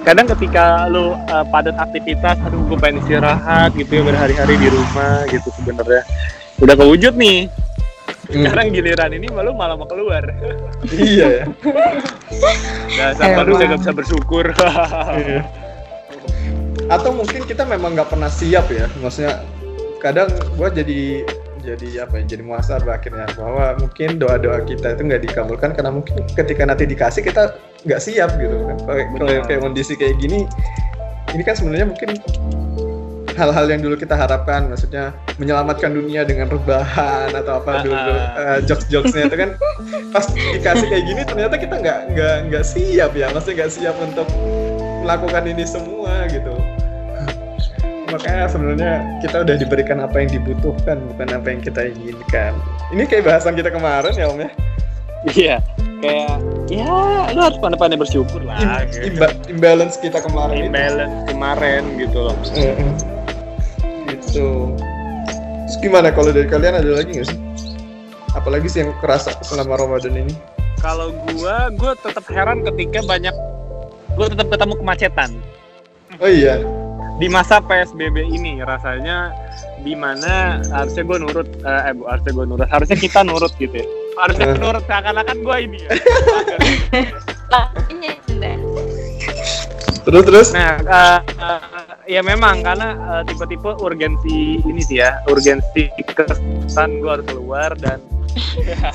Kadang 0.00 0.26
ketika 0.36 0.88
lu 0.88 1.12
eh, 1.14 1.44
padat 1.52 1.76
aktivitas, 1.76 2.36
aduh 2.42 2.60
gue 2.66 2.78
pengen 2.80 3.04
istirahat 3.04 3.70
gitu 3.76 4.00
ya 4.00 4.02
berhari-hari 4.04 4.54
di 4.56 4.68
rumah 4.72 5.28
gitu 5.28 5.48
sebenarnya. 5.60 6.02
Udah 6.60 6.74
kewujud 6.76 7.14
nih. 7.16 7.48
Sekarang 8.30 8.70
giliran 8.70 9.10
ini 9.10 9.26
malu 9.30 9.52
malah 9.54 9.74
mau 9.74 9.86
keluar. 9.86 10.22
Iya 10.90 11.26
ya. 11.28 11.44
Nah 12.96 13.08
sama 13.14 13.44
lu 13.44 13.58
udah 13.58 13.66
gak 13.76 13.80
bisa 13.84 13.92
bersyukur? 13.92 14.44
Iya. 15.14 15.44
atau 16.90 17.14
mungkin 17.14 17.46
kita 17.46 17.62
memang 17.62 17.94
nggak 17.94 18.10
pernah 18.10 18.26
siap 18.26 18.66
ya 18.74 18.90
maksudnya 18.98 19.46
kadang 20.02 20.26
gua 20.58 20.74
jadi 20.74 21.22
jadi 21.62 22.08
apa 22.08 22.20
ya 22.20 22.36
jadi 22.36 22.42
muasar 22.42 22.82
akhirnya. 22.84 23.28
Bahwa 23.36 23.76
mungkin 23.78 24.18
doa 24.18 24.36
doa 24.40 24.60
kita 24.64 24.96
itu 24.96 25.02
nggak 25.06 25.22
dikabulkan 25.30 25.76
karena 25.76 25.90
mungkin 25.92 26.24
ketika 26.34 26.62
nanti 26.66 26.84
dikasih 26.88 27.22
kita 27.24 27.54
nggak 27.86 28.00
siap 28.00 28.36
gitu 28.40 28.56
kan. 28.66 28.76
Kalau 28.88 29.42
kayak 29.46 29.60
kondisi 29.60 29.94
kayak 29.96 30.18
gini 30.20 30.44
ini 31.30 31.42
kan 31.46 31.54
sebenarnya 31.54 31.86
mungkin 31.86 32.18
hal-hal 33.38 33.66
yang 33.70 33.80
dulu 33.80 33.96
kita 33.96 34.18
harapkan 34.18 34.68
maksudnya 34.68 35.16
menyelamatkan 35.40 35.94
dunia 35.94 36.26
dengan 36.28 36.50
rebahan 36.50 37.32
atau 37.32 37.62
apa 37.62 37.86
dulu 37.86 37.96
Ah. 37.96 38.58
jokes 38.60 38.90
jokesnya 38.90 39.30
itu 39.30 39.36
kan. 39.38 39.50
Pas 40.10 40.26
dikasih 40.34 40.86
kayak 40.90 41.04
gini 41.06 41.22
ternyata 41.24 41.54
kita 41.56 41.74
nggak 41.80 41.98
nggak 42.12 42.36
nggak 42.50 42.64
siap 42.66 43.12
ya. 43.16 43.30
Maksudnya 43.32 43.64
nggak 43.64 43.72
siap 43.72 43.96
untuk 44.02 44.28
melakukan 45.00 45.48
ini 45.48 45.64
semua 45.64 46.28
gitu 46.28 46.52
makanya 48.10 48.44
sebenarnya 48.50 48.92
kita 49.22 49.36
udah 49.46 49.56
diberikan 49.56 49.98
apa 50.02 50.16
yang 50.20 50.30
dibutuhkan 50.34 50.98
bukan 51.14 51.28
apa 51.30 51.46
yang 51.50 51.60
kita 51.62 51.80
inginkan. 51.94 52.52
Ini 52.90 53.02
kayak 53.06 53.24
bahasan 53.30 53.54
kita 53.54 53.70
kemarin 53.70 54.12
ya 54.14 54.26
om 54.28 54.38
ya? 54.38 54.50
Iya 55.30 55.56
kayak 56.00 56.36
ya 56.72 56.96
lu 57.36 57.40
harus 57.44 57.58
pandai-pandai 57.60 58.00
bersyukur 58.00 58.40
lah 58.40 58.56
Im- 58.56 58.88
gitu. 58.88 59.04
imba- 59.12 59.36
imbalance 59.52 60.00
kita 60.00 60.18
kemarin 60.24 60.56
itu. 60.56 60.68
imbalance 60.72 61.16
kemarin 61.28 61.82
gitu 62.00 62.18
loh. 62.24 62.36
Mm-mm. 62.56 62.90
gitu. 64.08 64.48
Terus 65.68 65.76
gimana 65.84 66.08
kalau 66.10 66.32
dari 66.34 66.48
kalian 66.48 66.80
ada 66.80 66.90
lagi 66.90 67.10
nggak 67.14 67.28
sih? 67.30 67.38
Apalagi 68.32 68.66
sih 68.70 68.80
yang 68.82 68.96
kerasa 68.98 69.36
selama 69.44 69.76
Ramadan 69.76 70.16
ini? 70.16 70.34
Kalau 70.80 71.12
gua 71.36 71.68
gua 71.76 71.92
tetap 72.00 72.24
heran 72.32 72.64
ketika 72.64 73.04
banyak 73.04 73.34
gua 74.16 74.26
tetap 74.32 74.48
ketemu 74.48 74.74
kemacetan. 74.80 75.30
Oh 76.18 76.26
iya 76.26 76.58
di 77.20 77.28
masa 77.28 77.60
PSBB 77.60 78.16
ini 78.32 78.64
rasanya 78.64 79.28
di 79.84 79.92
mana 79.92 80.60
harusnya 80.72 81.04
gue 81.04 81.18
nurut 81.20 81.48
eh, 81.60 81.88
eh 81.88 81.94
bu, 81.94 82.08
harusnya 82.08 82.32
gue 82.32 82.46
nurut 82.48 82.68
harusnya 82.68 82.96
kita 82.96 83.20
nurut 83.20 83.52
gitu 83.60 83.76
ya. 83.76 83.86
Harusnya 84.16 84.46
Eh. 84.52 84.58
nurut 84.58 84.84
seakan-akan 84.88 85.36
gue 85.44 85.56
ini 85.60 85.78
ya. 85.84 85.90
Terus 90.00 90.22
terus? 90.24 90.48
Nah 90.56 90.80
eh, 90.80 91.18
eh, 91.36 91.60
ya 92.08 92.20
memang 92.24 92.64
karena 92.64 92.88
eh, 92.96 93.22
tipe-tipe 93.28 93.68
urgensi 93.78 94.58
ini 94.64 94.80
sih 94.80 94.98
ya 94.98 95.20
urgensi 95.28 95.92
kesan 96.08 97.04
gue 97.04 97.10
harus 97.10 97.26
keluar 97.28 97.76
dan 97.76 98.00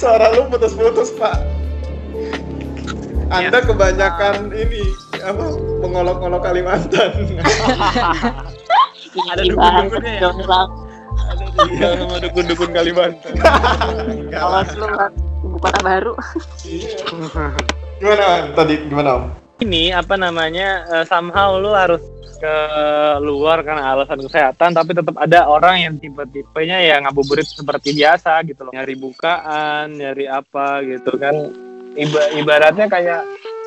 suara 0.02 0.34
lu 0.34 0.50
putus-putus 0.50 1.14
pak. 1.14 1.38
Anda 3.30 3.62
kebanyakan 3.62 4.54
ini 4.54 4.82
apa 5.26 5.46
mengolok-olok 5.82 6.42
Kalimantan 6.42 7.10
ada 9.26 9.42
Tinggi 9.42 9.50
dukun-dukunnya 9.50 10.12
ya 10.22 10.30
ada 11.26 11.46
tinggal 11.66 11.92
sama 11.98 12.16
dukun-dukun 12.22 12.70
Kalimantan 12.70 13.34
Awas 14.46 14.70
lu. 14.76 14.86
Ibu 15.46 15.58
kota 15.62 15.80
baru. 15.82 16.14
Iya. 16.66 16.98
gimana 17.96 18.24
Om? 18.28 18.46
tadi 18.54 18.74
gimana 18.92 19.10
om 19.18 19.24
ini 19.64 19.96
apa 19.96 20.20
namanya 20.20 20.84
eh, 20.92 21.06
somehow 21.08 21.56
lu 21.56 21.72
harus 21.72 22.04
keluar 22.36 23.64
karena 23.64 23.96
alasan 23.96 24.20
kesehatan 24.20 24.76
tapi 24.76 24.92
tetap 24.92 25.16
ada 25.16 25.48
orang 25.48 25.88
yang 25.88 25.94
tipe-tipenya 25.96 26.84
ya 26.84 27.00
ngabuburit 27.00 27.48
seperti 27.48 27.96
biasa 27.96 28.44
gitu 28.44 28.68
loh 28.68 28.76
nyari 28.76 28.96
bukaan 29.00 29.96
nyari 29.96 30.28
apa 30.28 30.84
gitu 30.84 31.16
kan 31.16 31.34
Iba- 31.96 32.36
ibaratnya 32.36 32.92
kayak 32.92 33.24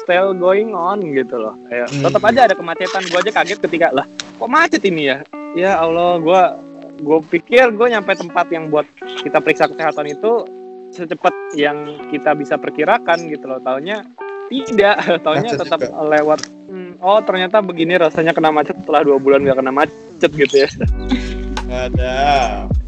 still 0.08 0.32
going 0.32 0.72
on 0.72 1.04
gitu 1.04 1.36
loh. 1.36 1.52
Kayak 1.68 1.92
Hmm. 1.92 2.08
tetap 2.08 2.22
aja 2.24 2.40
ada 2.48 2.54
kemacetan. 2.56 3.04
Gua 3.12 3.20
aja 3.20 3.32
kaget 3.34 3.58
ketika 3.60 3.92
lah 3.92 4.08
kok 4.08 4.48
macet 4.48 4.80
ini 4.82 5.12
ya? 5.12 5.18
Ya 5.52 5.76
Allah 5.76 6.16
gua 6.16 6.56
gue 6.98 7.18
pikir 7.30 7.70
gue 7.70 7.86
nyampe 7.86 8.10
tempat 8.10 8.50
yang 8.50 8.72
buat 8.72 8.82
kita 9.22 9.38
periksa 9.38 9.70
kesehatan 9.70 10.08
itu 10.08 10.42
secepat 10.90 11.30
yang 11.54 11.78
kita 12.08 12.34
bisa 12.34 12.56
perkirakan 12.56 13.28
gitu 13.28 13.46
loh. 13.46 13.60
Taunya 13.60 14.02
tidak. 14.48 14.96
Taunya 15.24 15.52
Macet 15.52 15.60
tetap 15.62 15.78
juga. 15.78 16.02
lewat. 16.08 16.40
Hmm, 16.66 16.98
oh 16.98 17.20
ternyata 17.22 17.60
begini 17.60 18.00
rasanya 18.00 18.32
kena 18.32 18.50
macet 18.50 18.74
setelah 18.80 19.06
dua 19.06 19.20
bulan 19.20 19.44
gak 19.44 19.60
kena 19.60 19.70
macet 19.70 20.30
gitu 20.32 20.54
ya. 20.64 20.68
Ada. 21.86 22.16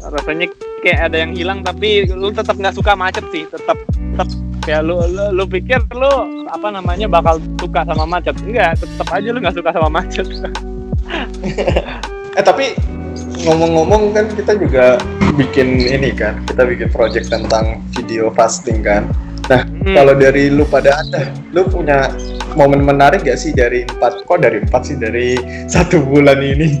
Rasanya 0.01 0.49
kayak 0.81 0.99
ada 1.05 1.17
yang 1.21 1.31
hilang 1.37 1.61
tapi 1.61 2.09
lu 2.09 2.33
tetap 2.33 2.57
nggak 2.57 2.73
suka 2.73 2.97
macet 2.97 3.23
sih. 3.29 3.45
Tetap 3.45 3.77
tetap 3.85 4.27
kayak 4.61 4.81
lu, 4.85 5.01
lu 5.09 5.25
lu 5.33 5.43
pikir 5.49 5.81
lu 5.91 6.45
apa 6.47 6.67
namanya 6.69 7.09
bakal 7.09 7.41
suka 7.57 7.81
sama 7.83 8.05
macet? 8.05 8.37
Enggak 8.45 8.77
tetap 8.77 9.07
aja 9.09 9.27
lu 9.33 9.39
nggak 9.41 9.57
suka 9.57 9.69
sama 9.73 9.89
macet. 9.89 10.27
Eh 12.31 12.39
tapi 12.39 12.71
ngomong-ngomong 13.43 14.15
kan 14.15 14.23
kita 14.31 14.55
juga 14.55 14.95
bikin 15.35 15.83
ini 15.83 16.15
kan 16.15 16.39
kita 16.47 16.63
bikin 16.63 16.87
project 16.87 17.27
tentang 17.27 17.83
video 17.91 18.31
fasting 18.31 18.79
kan. 18.79 19.11
Hmm. 19.51 19.83
kalau 19.83 20.15
dari 20.15 20.47
lu 20.47 20.63
pada 20.63 21.03
ada 21.03 21.27
lu 21.51 21.67
punya 21.67 22.07
momen 22.55 22.87
menarik 22.87 23.27
gak 23.27 23.35
sih 23.35 23.51
dari 23.51 23.83
empat 23.83 24.23
kok 24.23 24.39
dari 24.39 24.63
empat 24.63 24.81
sih 24.87 24.95
dari 24.95 25.35
satu 25.73 25.99
bulan 26.07 26.39
ini? 26.39 26.79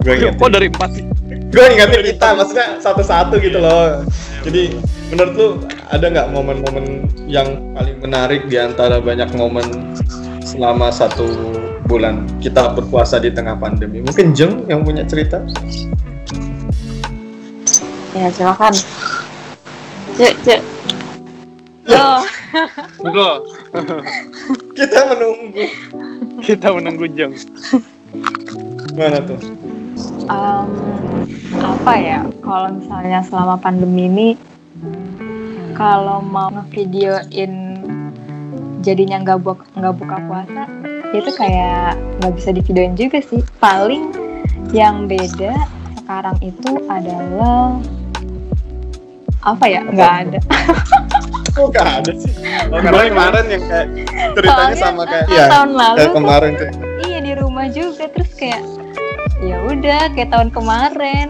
Gue 0.00 0.24
kok 0.24 0.48
dari 0.48 0.72
empat 0.72 0.90
sih? 0.96 1.04
Gue 1.52 1.64
ingatin 1.68 2.00
kita 2.00 2.32
maksudnya 2.32 2.80
satu-satu 2.80 3.36
gitu 3.44 3.60
loh 3.60 4.08
jadi 4.42 4.74
menurut 5.14 5.32
lu 5.38 5.48
ada 5.88 6.06
nggak 6.10 6.28
momen-momen 6.34 7.06
yang 7.30 7.74
paling 7.74 7.96
menarik 8.02 8.46
di 8.50 8.58
antara 8.58 8.98
banyak 8.98 9.30
momen 9.38 9.94
selama 10.42 10.90
satu 10.90 11.26
bulan 11.86 12.26
kita 12.42 12.74
berpuasa 12.74 13.22
di 13.22 13.30
tengah 13.30 13.54
pandemi? 13.56 14.02
Mungkin 14.02 14.34
Jeng 14.34 14.66
yang 14.66 14.82
punya 14.82 15.06
cerita? 15.06 15.40
Ya, 18.12 18.28
silakan. 18.34 18.74
Cek, 20.20 20.34
cek. 20.44 20.60
Loh, 21.88 22.20
Loh, 23.06 23.34
kita 24.76 24.98
menunggu. 25.08 25.64
Kita 26.42 26.68
menunggu 26.74 27.06
jam 27.14 27.30
mana 28.92 29.24
tuh 29.24 29.40
Em, 30.26 30.68
apa 31.58 31.92
ya 31.98 32.20
kalau 32.40 32.68
misalnya 32.74 33.20
selama 33.26 33.56
pandemi 33.58 34.06
ini 34.06 34.28
kalau 35.74 36.22
mau 36.22 36.48
ngevideoin 36.52 37.52
jadinya 38.82 39.22
nggak 39.22 39.38
buka 39.42 39.64
nggak 39.78 39.94
buka 39.94 40.16
puasa 40.26 40.62
itu 41.12 41.30
kayak 41.36 41.94
nggak 42.22 42.32
bisa 42.40 42.48
divideoin 42.50 42.94
juga 42.96 43.18
sih. 43.20 43.42
Paling 43.60 44.10
yang 44.72 45.04
beda 45.10 45.52
sekarang 46.00 46.36
itu 46.40 46.70
adalah 46.88 47.76
apa 49.42 49.64
ya 49.66 49.80
nggak 49.84 50.12
ada. 50.26 50.40
Kok 51.52 51.68
gak 51.68 52.00
ada 52.00 52.12
sih? 52.16 52.32
Oh, 52.72 52.80
karena 52.80 53.12
kemarin 53.12 53.44
yang 53.52 53.64
kayak 53.68 53.88
ceritanya 54.32 54.56
Soalnya 54.56 54.76
sama 54.80 55.02
kayak 55.04 55.26
tahun 55.28 55.68
iya 55.68 55.76
lalu 55.76 55.96
kayak 56.00 56.12
kemarin 56.16 56.50
tuh. 56.56 56.68
iya 57.04 57.18
di 57.20 57.32
rumah 57.36 57.66
juga 57.68 58.04
terus 58.08 58.30
kayak 58.40 58.62
ya 59.42 59.56
udah 59.66 60.00
kayak 60.14 60.30
tahun 60.30 60.48
kemarin. 60.54 61.28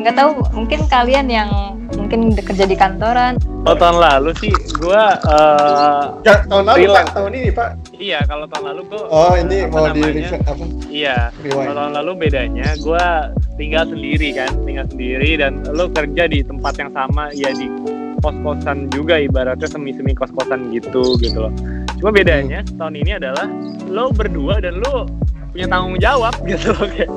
Nggak 0.00 0.16
tahu 0.16 0.30
mungkin 0.56 0.80
kalian 0.88 1.28
yang 1.28 1.76
mungkin 1.92 2.32
kerja 2.32 2.64
di 2.64 2.72
kantoran. 2.72 3.36
Oh 3.68 3.76
tahun 3.76 4.00
lalu 4.00 4.32
sih 4.40 4.52
gua 4.80 5.20
eh, 5.20 6.02
ya, 6.24 6.34
tahun 6.48 6.64
lalu 6.64 6.88
pak. 6.88 7.04
tahun 7.12 7.32
ini 7.36 7.50
pak. 7.52 7.68
Iya 8.00 8.18
kalau 8.24 8.48
tahun 8.48 8.64
lalu 8.72 8.80
gua 8.88 9.02
oh 9.12 9.34
ini 9.36 9.68
apa 9.68 9.76
mau 9.76 9.86
di 9.92 10.00
namanya, 10.00 10.30
apa? 10.48 10.64
Iya 10.88 11.16
Kalau 11.36 11.72
tahun 11.76 11.92
lalu 12.00 12.10
bedanya 12.16 12.68
gue 12.80 13.06
tinggal 13.60 13.84
sendiri 13.92 14.28
kan, 14.32 14.50
tinggal 14.64 14.86
sendiri 14.88 15.30
dan 15.36 15.52
lo 15.68 15.92
kerja 15.92 16.24
di 16.32 16.40
tempat 16.40 16.72
yang 16.80 16.90
sama 16.96 17.28
ya 17.36 17.52
di 17.52 17.68
kos-kosan 18.24 18.88
juga 18.92 19.20
ibaratnya 19.20 19.68
semi-semi 19.68 20.16
kos-kosan 20.16 20.72
gitu 20.72 21.20
gitu 21.20 21.44
loh. 21.44 21.52
Cuma 22.00 22.08
bedanya 22.16 22.64
tahun 22.80 22.96
ini 22.96 23.20
adalah 23.20 23.44
lo 23.84 24.08
berdua 24.16 24.64
dan 24.64 24.80
lo 24.80 25.04
punya 25.52 25.66
tanggung 25.68 26.00
jawab 26.00 26.32
gitu 26.48 26.72
loh 26.72 26.88
kayak 26.88 27.10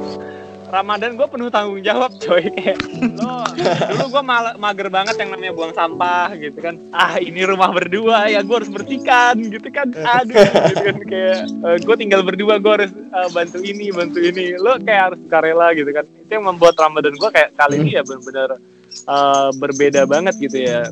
Ramadan 0.74 1.14
gue 1.14 1.28
penuh 1.30 1.54
tanggung 1.54 1.86
jawab 1.86 2.18
coy. 2.18 2.50
Kayak 2.50 2.82
lo 3.22 3.46
dulu 3.94 4.06
gue 4.10 4.24
mager 4.58 4.90
banget 4.90 5.16
yang 5.22 5.30
namanya 5.38 5.54
buang 5.54 5.74
sampah 5.78 6.34
gitu 6.34 6.58
kan. 6.58 6.82
Ah 6.90 7.22
ini 7.22 7.46
rumah 7.46 7.70
berdua 7.70 8.26
ya 8.26 8.42
gue 8.42 8.56
harus 8.58 8.74
bersihkan 8.74 9.38
gitu 9.54 9.70
kan. 9.70 9.94
Aduh 9.94 10.34
gitu 10.74 10.82
kan 10.82 10.98
kayak 11.06 11.40
gue 11.86 11.96
tinggal 12.02 12.26
berdua 12.26 12.58
gue 12.58 12.74
harus 12.74 12.92
eh, 12.92 13.30
bantu 13.30 13.62
ini 13.62 13.94
bantu 13.94 14.18
ini. 14.18 14.58
Lo 14.58 14.82
kayak 14.82 15.14
harus 15.14 15.20
sukarela 15.22 15.68
gitu 15.78 15.94
kan. 15.94 16.06
Itu 16.10 16.32
yang 16.42 16.46
membuat 16.50 16.74
Ramadan 16.82 17.14
gue 17.14 17.30
kayak 17.30 17.54
kali 17.54 17.76
ini 17.78 17.92
ya 17.94 18.02
benar-benar 18.02 18.58
eh, 19.06 19.50
berbeda 19.54 20.10
banget 20.10 20.42
gitu 20.42 20.58
ya. 20.58 20.90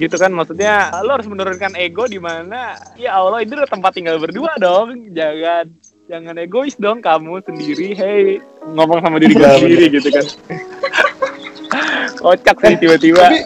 Gitu 0.00 0.16
kan 0.16 0.32
maksudnya 0.32 0.88
lo 1.04 1.20
harus 1.20 1.28
menurunkan 1.28 1.76
ego 1.76 2.08
di 2.08 2.16
mana 2.16 2.80
ya 2.96 3.20
Allah 3.20 3.44
ini 3.44 3.60
tempat 3.68 3.92
tinggal 3.92 4.16
berdua 4.16 4.56
dong 4.56 5.12
jangan 5.12 5.68
jangan 6.12 6.36
egois 6.36 6.76
dong 6.76 7.00
kamu 7.00 7.40
sendiri 7.40 7.96
hey 7.96 8.36
ngomong 8.68 9.00
sama 9.00 9.16
diri 9.16 9.32
Benar, 9.32 9.56
sendiri 9.56 9.84
gitu 9.96 10.08
kan 10.12 10.26
kocak 12.20 12.56
sih 12.60 12.76
tiba-tiba 12.76 13.24
tapi 13.24 13.40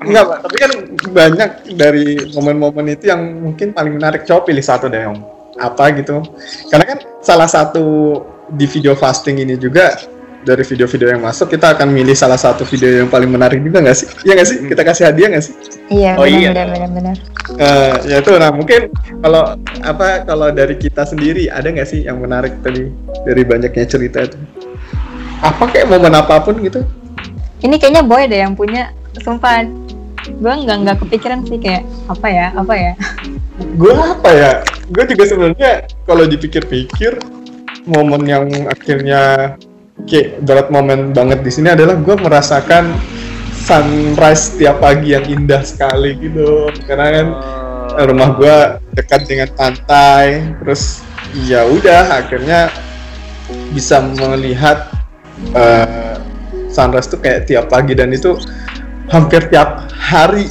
Enggak, 0.00 0.24
Pak. 0.32 0.38
Tapi 0.48 0.56
kan 0.56 0.70
banyak 1.12 1.50
dari 1.76 2.16
momen-momen 2.32 2.88
itu 2.88 3.12
yang 3.12 3.20
mungkin 3.44 3.76
paling 3.76 4.00
menarik. 4.00 4.24
Coba 4.24 4.48
pilih 4.48 4.64
satu 4.64 4.88
deh, 4.88 5.04
Om. 5.04 5.20
Apa 5.60 5.92
gitu. 5.92 6.24
Karena 6.72 6.88
kan 6.88 6.98
salah 7.20 7.44
satu 7.44 8.16
di 8.48 8.64
video 8.64 8.96
fasting 8.96 9.44
ini 9.44 9.60
juga 9.60 10.00
dari 10.40 10.64
video-video 10.64 11.12
yang 11.12 11.20
masuk 11.20 11.52
kita 11.52 11.76
akan 11.76 11.92
milih 11.92 12.16
salah 12.16 12.40
satu 12.40 12.64
video 12.64 13.04
yang 13.04 13.08
paling 13.08 13.28
menarik 13.28 13.60
juga 13.60 13.84
nggak 13.84 13.96
sih? 13.96 14.08
Iya 14.24 14.32
nggak 14.40 14.48
sih? 14.48 14.56
Kita 14.64 14.82
kasih 14.82 15.04
hadiah 15.06 15.28
nggak 15.36 15.44
sih? 15.44 15.54
Iya, 15.90 16.10
Oh, 16.16 16.24
iya. 16.24 16.48
benar 16.54 16.66
benar 16.72 16.90
benar. 16.90 17.16
Eh, 17.50 17.94
ya 18.08 18.16
itu 18.22 18.30
nah 18.38 18.48
mungkin 18.48 18.88
kalau 19.20 19.52
apa 19.82 20.22
kalau 20.22 20.48
dari 20.48 20.78
kita 20.78 21.02
sendiri 21.02 21.50
ada 21.50 21.66
nggak 21.66 21.84
sih 21.84 22.06
yang 22.06 22.22
menarik 22.22 22.56
tadi 22.62 22.88
dari 23.26 23.42
banyaknya 23.42 23.84
cerita 23.84 24.22
itu 24.22 24.38
apa 25.40 25.64
kayak 25.68 25.88
momen 25.88 26.14
apa 26.14 26.40
pun 26.40 26.56
gitu 26.60 26.84
Ini 27.60 27.76
kayaknya 27.76 28.00
boy 28.00 28.24
deh 28.24 28.40
yang 28.40 28.56
punya. 28.56 28.88
Sumpah, 29.20 29.68
gue 30.24 30.52
nggak 30.64 30.76
nggak 30.80 30.96
kepikiran 31.04 31.44
sih 31.44 31.60
kayak 31.60 31.84
apa 32.08 32.26
ya 32.30 32.46
apa 32.56 32.72
ya. 32.72 32.92
gue 33.80 33.92
apa 33.92 34.30
ya 34.32 34.52
gue 34.88 35.04
juga 35.04 35.24
sebenarnya 35.28 35.70
kalau 36.08 36.24
dipikir-pikir 36.24 37.20
momen 37.84 38.24
yang 38.24 38.48
akhirnya 38.64 39.54
kayak 40.04 40.40
berat 40.42 40.68
momen 40.68 41.10
banget 41.10 41.40
di 41.40 41.50
sini 41.50 41.68
adalah 41.70 41.96
gue 41.96 42.16
merasakan 42.16 42.94
sunrise 43.52 44.56
tiap 44.56 44.80
pagi 44.80 45.12
yang 45.12 45.26
indah 45.26 45.60
sekali 45.60 46.16
gitu. 46.16 46.68
Karena 46.84 47.08
kan 47.12 47.28
Oh. 47.90 48.06
rumah 48.06 48.38
gue 48.38 48.56
dekat 48.94 49.26
dengan 49.26 49.50
pantai 49.50 50.54
terus 50.62 51.02
ya 51.42 51.66
udah 51.66 52.22
akhirnya 52.22 52.70
bisa 53.74 53.98
melihat 53.98 54.86
eh, 55.52 56.14
sunrise 56.70 57.10
tuh 57.10 57.18
kayak 57.18 57.50
tiap 57.50 57.66
pagi 57.66 57.98
dan 57.98 58.14
itu 58.14 58.38
hampir 59.10 59.50
tiap 59.50 59.90
hari 59.90 60.46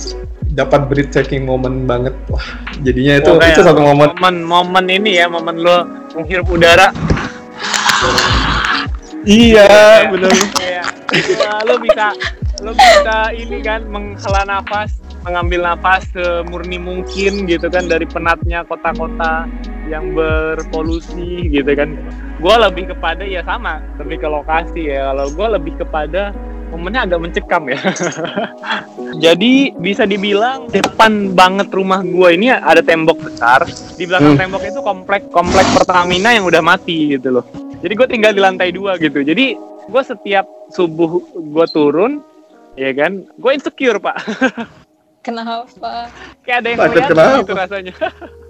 dapat 0.52 0.92
breathtaking 0.92 1.48
moment 1.48 1.88
banget. 1.88 2.12
Wah 2.28 2.44
jadinya 2.84 3.24
itu 3.24 3.32
Oh, 3.32 3.40
itu 3.40 3.62
satu 3.64 3.80
momen. 3.80 4.12
momen 4.20 4.36
momen 4.44 4.86
ini 4.92 5.16
ya 5.16 5.32
momen 5.32 5.64
lo 5.64 5.88
menghirup 6.20 6.48
udara 6.52 6.92
iya 9.28 10.08
benar 10.08 10.32
kayak 10.56 10.86
ya, 11.12 11.52
lo 11.68 11.76
bisa 11.80 12.08
lo 12.60 12.72
bisa 12.76 13.32
ini 13.36 13.64
kan 13.64 13.88
menghela 13.88 14.44
nafas 14.48 15.00
mengambil 15.24 15.68
nafas 15.68 16.08
semurni 16.16 16.80
mungkin 16.80 17.44
gitu 17.48 17.68
kan 17.68 17.88
dari 17.92 18.08
penatnya 18.08 18.64
kota-kota 18.64 19.48
yang 19.90 20.14
berpolusi 20.16 21.50
gitu 21.50 21.72
kan. 21.76 21.98
Gue 22.40 22.56
lebih 22.56 22.96
kepada 22.96 23.26
ya 23.28 23.44
sama 23.44 23.84
lebih 24.00 24.24
ke 24.24 24.28
lokasi 24.30 24.88
ya. 24.88 25.12
Kalau 25.12 25.28
gue 25.34 25.48
lebih 25.60 25.74
kepada 25.82 26.32
momennya 26.72 27.10
agak 27.10 27.20
mencekam 27.20 27.68
ya. 27.68 27.80
Jadi 29.28 29.76
bisa 29.76 30.08
dibilang 30.08 30.72
depan 30.72 31.36
banget 31.36 31.68
rumah 31.74 32.00
gue 32.00 32.30
ini 32.40 32.54
ada 32.54 32.80
tembok 32.80 33.20
besar. 33.20 33.68
Di 34.00 34.08
belakang 34.08 34.40
Hmm. 34.40 34.42
tembok 34.46 34.64
itu 34.64 34.80
komplek 34.80 35.28
komplek 35.34 35.68
Pertamina 35.76 36.32
yang 36.32 36.48
udah 36.48 36.64
mati 36.64 37.20
gitu 37.20 37.42
loh 37.42 37.69
jadi 37.80 37.94
gue 37.96 38.08
tinggal 38.08 38.32
di 38.36 38.42
lantai 38.44 38.70
dua 38.76 39.00
gitu 39.00 39.24
jadi 39.24 39.56
gue 39.90 40.04
setiap 40.04 40.46
subuh 40.72 41.24
gue 41.34 41.66
turun 41.72 42.22
ya 42.76 42.92
kan 42.94 43.24
gue 43.26 43.52
insecure 43.52 44.00
pak 44.00 44.16
Kenapa? 45.20 46.08
kayak 46.48 46.58
ada 46.64 46.68
yang 46.72 46.80
ngeliat 46.80 47.10
kenapa? 47.12 47.40
gitu 47.44 47.52
rasanya 47.52 47.96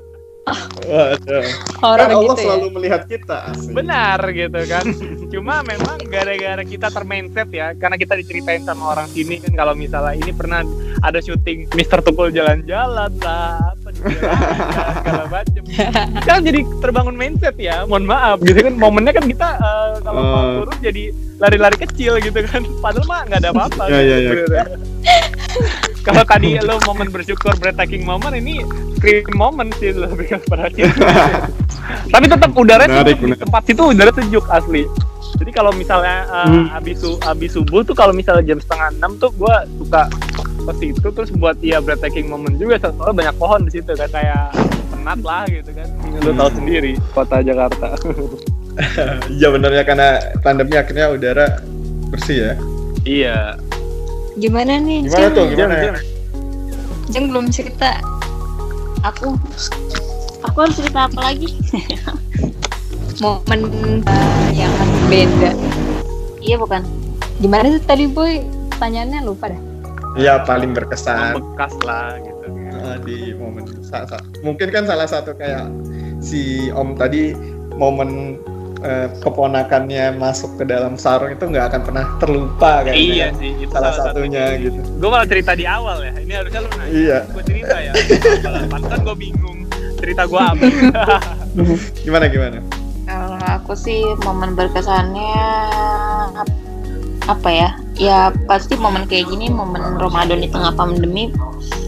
Waduh. 0.82 1.44
Horor 1.78 1.98
Kan 2.00 2.10
Allah 2.10 2.24
gitu 2.26 2.34
ya. 2.34 2.46
selalu 2.46 2.68
melihat 2.72 3.02
kita 3.06 3.38
asli. 3.48 3.72
benar 3.72 4.20
gitu 4.28 4.60
kan 4.66 4.86
cuma 5.30 5.56
memang 5.62 5.98
gara-gara 6.06 6.64
kita 6.64 6.88
termindset 6.88 7.50
ya 7.50 7.72
karena 7.74 7.96
kita 7.96 8.14
diceritain 8.16 8.62
sama 8.62 8.92
orang 8.92 9.08
sini 9.08 9.38
kan 9.38 9.54
kalau 9.54 9.74
misalnya 9.74 10.14
ini 10.16 10.32
pernah 10.32 10.66
ada 11.00 11.20
syuting 11.20 11.70
Mister 11.72 12.00
Tukul 12.00 12.30
jalan-jalan 12.30 13.12
lah 13.16 13.62
apa 13.72 13.88
segala 13.92 15.26
macem 15.30 15.62
kan 16.28 16.40
jadi 16.42 16.60
terbangun 16.80 17.14
mindset 17.14 17.56
ya 17.56 17.86
mohon 17.86 18.04
maaf 18.04 18.42
gitu 18.42 18.60
kan 18.60 18.74
momennya 18.74 19.12
kan 19.12 19.26
kita 19.26 19.50
eh, 19.56 19.92
kalau 20.02 20.20
mau 20.20 20.38
Oh. 20.40 20.52
turun 20.62 20.78
jadi 20.80 21.04
lari-lari 21.36 21.78
kecil 21.80 22.16
gitu 22.18 22.40
kan 22.44 22.64
padahal 22.80 23.06
mah 23.06 23.22
nggak 23.26 23.40
ada 23.40 23.50
apa-apa 23.50 23.84
Ya, 23.88 24.00
ya, 24.00 24.18
ya. 24.20 24.34
kalau 26.02 26.24
tadi 26.24 26.58
lo 26.60 26.80
momen 26.88 27.10
bersyukur 27.10 27.52
breathtaking 27.58 28.04
moment 28.04 28.34
ini 28.34 28.64
scream 28.98 29.26
moment 29.36 29.72
sih 29.78 29.92
lebih 29.92 30.40
kepada 30.44 30.72
tapi 32.14 32.26
tetap 32.26 32.52
udara 32.54 32.86
Menarik, 32.86 33.18
di 33.18 33.26
menarik. 33.26 33.42
tempat 33.46 33.62
situ 33.66 33.82
udara 33.84 34.12
sejuk 34.14 34.46
asli 34.50 34.84
jadi 35.38 35.52
kalau 35.54 35.72
misalnya 35.72 36.26
uh, 36.28 36.48
Hmm. 36.50 36.68
abis 36.74 37.00
abis 37.22 37.54
subuh 37.54 37.84
tuh 37.84 37.94
kalau 37.94 38.12
misalnya 38.12 38.44
jam 38.46 38.60
setengah 38.60 38.90
enam 38.98 39.16
tuh 39.18 39.30
gue 39.34 39.56
suka 39.78 40.10
ke 40.60 40.74
situ 40.78 41.08
terus 41.10 41.30
buat 41.32 41.56
ya 41.60 41.80
breathtaking 41.80 42.28
moment 42.28 42.56
juga 42.56 42.78
soalnya 42.82 43.14
banyak 43.16 43.36
pohon 43.38 43.60
di 43.66 43.72
situ 43.74 43.92
kan 43.94 44.10
kayak 44.10 44.52
penat 44.90 45.20
lah 45.22 45.44
gitu 45.48 45.70
kan 45.72 45.88
lo 46.20 46.32
tahu 46.34 46.50
sendiri 46.58 46.94
kota 47.14 47.42
Jakarta 47.42 47.94
Iya 49.28 49.52
benernya 49.52 49.84
karena 49.84 50.10
pandemi 50.40 50.80
akhirnya 50.80 51.12
udara 51.12 51.60
bersih 52.08 52.38
ya. 52.40 52.54
iya 53.04 53.38
Gimana 54.40 54.80
nih? 54.80 55.04
Gimana 55.06 55.20
Jeng? 55.20 55.36
tuh? 55.36 55.46
Gimana? 55.52 56.00
Jeng 57.12 57.26
belum 57.28 57.46
cerita. 57.52 58.00
Aku 59.04 59.36
aku 60.44 60.58
harus 60.58 60.76
cerita 60.80 61.12
apa 61.12 61.20
lagi? 61.20 61.50
Momen 63.24 63.68
uh, 64.08 64.48
yang 64.56 64.72
beda. 65.12 65.52
iya 66.40 66.56
bukan. 66.56 66.88
Gimana 67.44 67.68
sih 67.76 67.84
tadi 67.84 68.08
boy? 68.08 68.40
Pertanyaannya 68.72 69.28
lupa 69.28 69.52
dah. 69.52 69.62
Iya 70.16 70.42
paling 70.48 70.72
berkesan 70.72 71.38
bekas 71.54 71.76
lah 71.84 72.16
gitu 72.24 72.48
uh, 72.82 72.98
di 73.04 73.32
momen 73.38 73.62
sa- 73.86 74.10
sa- 74.10 74.24
mungkin 74.42 74.74
kan 74.74 74.84
salah 74.90 75.06
satu 75.06 75.38
kayak 75.38 75.70
si 76.18 76.68
Om 76.74 76.98
tadi 76.98 77.36
momen 77.78 78.40
uh, 78.82 79.08
keponakannya 79.20 80.16
masuk 80.16 80.56
ke 80.56 80.64
dalam 80.64 80.96
sarung 80.96 81.30
itu 81.30 81.42
nggak 81.42 81.66
akan 81.70 81.82
pernah 81.84 82.06
terlupa 82.18 82.72
kayaknya. 82.82 82.96
iya 82.96 83.26
kan. 83.26 83.34
sih 83.38 83.52
itu 83.58 83.72
Salah 83.72 83.94
satunya 83.94 84.44
gitu. 84.58 84.80
gue 84.80 85.10
malah 85.10 85.28
cerita 85.28 85.52
di 85.54 85.66
awal 85.66 85.98
ya 86.02 86.14
ini 86.16 86.34
harusnya 86.34 86.60
lu 86.60 86.70
nanya 86.72 86.90
Iya. 86.90 87.18
gue 87.28 87.44
cerita 87.44 87.76
ya 87.78 87.92
pantesan 88.68 89.00
gue 89.02 89.16
bingung 89.18 89.60
cerita 89.98 90.24
gue 90.26 90.42
apa 90.42 90.64
Gimana 92.00 92.26
gimana? 92.28 92.62
Kalau 93.04 93.42
aku 93.42 93.74
sih 93.74 94.00
momen 94.22 94.54
berkesannya 94.54 95.34
ap- 96.36 96.58
apa 97.26 97.50
ya? 97.50 97.70
Ya 97.96 98.20
pasti 98.46 98.78
momen 98.78 99.04
kayak 99.04 99.28
gini, 99.28 99.50
momen 99.50 99.98
Ramadan 99.98 100.40
di 100.40 100.48
tengah 100.48 100.72
pandemi 100.72 101.34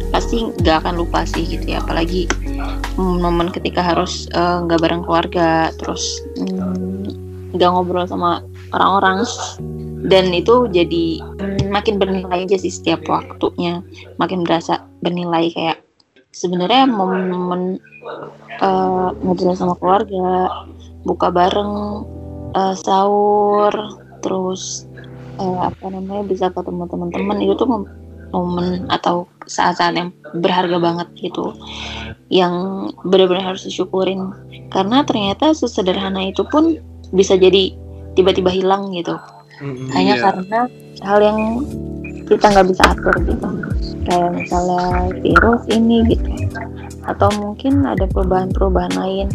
pasti 0.10 0.44
nggak 0.44 0.82
akan 0.82 0.98
lupa 0.98 1.24
sih 1.24 1.46
gitu 1.46 1.72
ya. 1.72 1.80
Apalagi 1.80 2.26
momen 3.00 3.50
ketika 3.50 3.82
harus 3.82 4.28
eh, 4.32 4.58
nggak 4.66 4.82
bareng 4.82 5.04
keluarga, 5.06 5.72
terus 5.80 6.20
mm, 6.38 7.56
nggak 7.56 7.70
ngobrol 7.72 8.06
sama 8.08 8.44
orang-orang. 8.76 9.24
Dan 10.02 10.34
itu 10.34 10.68
jadi 10.70 11.22
mm, 11.40 11.72
makin 11.72 11.96
bernilai 12.02 12.44
aja 12.46 12.58
sih 12.60 12.74
setiap 12.74 13.06
waktunya, 13.08 13.80
makin 14.20 14.44
berasa 14.44 14.84
bernilai 15.00 15.52
kayak 15.54 15.78
sebenarnya 16.32 16.88
momen 16.90 17.80
eh, 18.60 19.10
ngobrol 19.24 19.56
sama 19.56 19.76
keluarga 19.80 20.52
buka 21.08 21.34
bareng 21.34 21.74
eh, 22.54 22.76
sahur 22.76 23.74
terus 24.22 24.86
eh, 25.40 25.60
apa 25.64 25.86
namanya 25.90 26.24
bisa 26.28 26.52
ketemu 26.52 26.86
teman-teman. 26.92 27.38
Itu 27.42 27.54
tuh 27.56 27.68
mom- 27.70 27.92
momen 28.32 28.88
atau 28.88 29.28
saat-saat 29.44 29.94
yang 29.96 30.10
berharga 30.32 30.80
banget 30.80 31.08
gitu 31.20 31.52
yang 32.32 32.88
benar-benar 33.04 33.54
harus 33.54 33.68
disyukurin 33.68 34.32
karena 34.72 35.04
ternyata 35.04 35.52
sesederhana 35.52 36.32
itu 36.32 36.48
pun 36.48 36.80
bisa 37.12 37.36
jadi 37.36 37.76
tiba-tiba 38.16 38.48
hilang 38.48 38.96
gitu 38.96 39.20
hanya 39.92 40.16
Iya. 40.18 40.24
karena 40.24 40.60
hal 41.04 41.20
yang 41.20 41.40
kita 42.26 42.46
nggak 42.48 42.68
bisa 42.72 42.84
atur 42.88 43.16
gitu 43.28 43.48
kayak 44.08 44.32
misalnya 44.32 45.12
virus 45.20 45.64
ini 45.70 45.98
gitu 46.08 46.32
atau 47.04 47.28
mungkin 47.36 47.84
ada 47.84 48.08
perubahan-perubahan 48.08 48.96
lain 48.96 49.28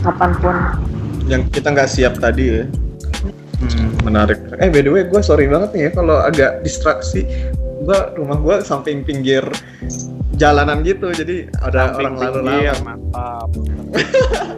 kapan 0.00 0.32
pun 0.38 0.56
Yang 1.24 1.56
kita 1.56 1.72
nggak 1.72 1.88
siap 1.88 2.14
tadi 2.20 2.44
ya. 2.52 2.62
Hmm, 3.64 3.96
menarik. 4.04 4.36
Eh 4.60 4.68
by 4.68 4.84
the 4.84 4.92
way, 4.92 5.08
gue 5.08 5.24
sorry 5.24 5.48
banget 5.48 5.72
nih 5.72 5.82
ya 5.88 5.90
kalau 5.96 6.20
agak 6.20 6.60
distraksi. 6.60 7.24
Gue 7.80 7.96
rumah 8.20 8.36
gue 8.36 8.56
samping 8.60 9.00
pinggir 9.08 9.40
jalanan 10.36 10.82
gitu, 10.82 11.10
jadi 11.14 11.48
ada 11.62 11.94
orang 11.94 12.14
lalu 12.18 12.40
lalang. 12.42 12.80
mantap 12.84 13.48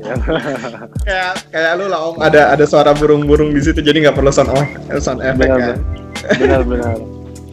Kayak 1.06 1.32
kayak 1.50 1.72
lu 1.76 1.86
lah 1.90 2.00
om, 2.10 2.14
ada 2.22 2.54
ada 2.54 2.64
suara 2.64 2.94
burung-burung 2.94 3.52
di 3.52 3.60
situ, 3.60 3.82
jadi 3.82 4.08
nggak 4.08 4.16
perlu 4.16 4.30
sound 4.32 4.50
off, 4.54 4.66
sound 5.02 5.20
effect 5.20 5.50
Benar, 5.50 5.74
kan. 5.74 5.78
benar-benar 6.38 6.96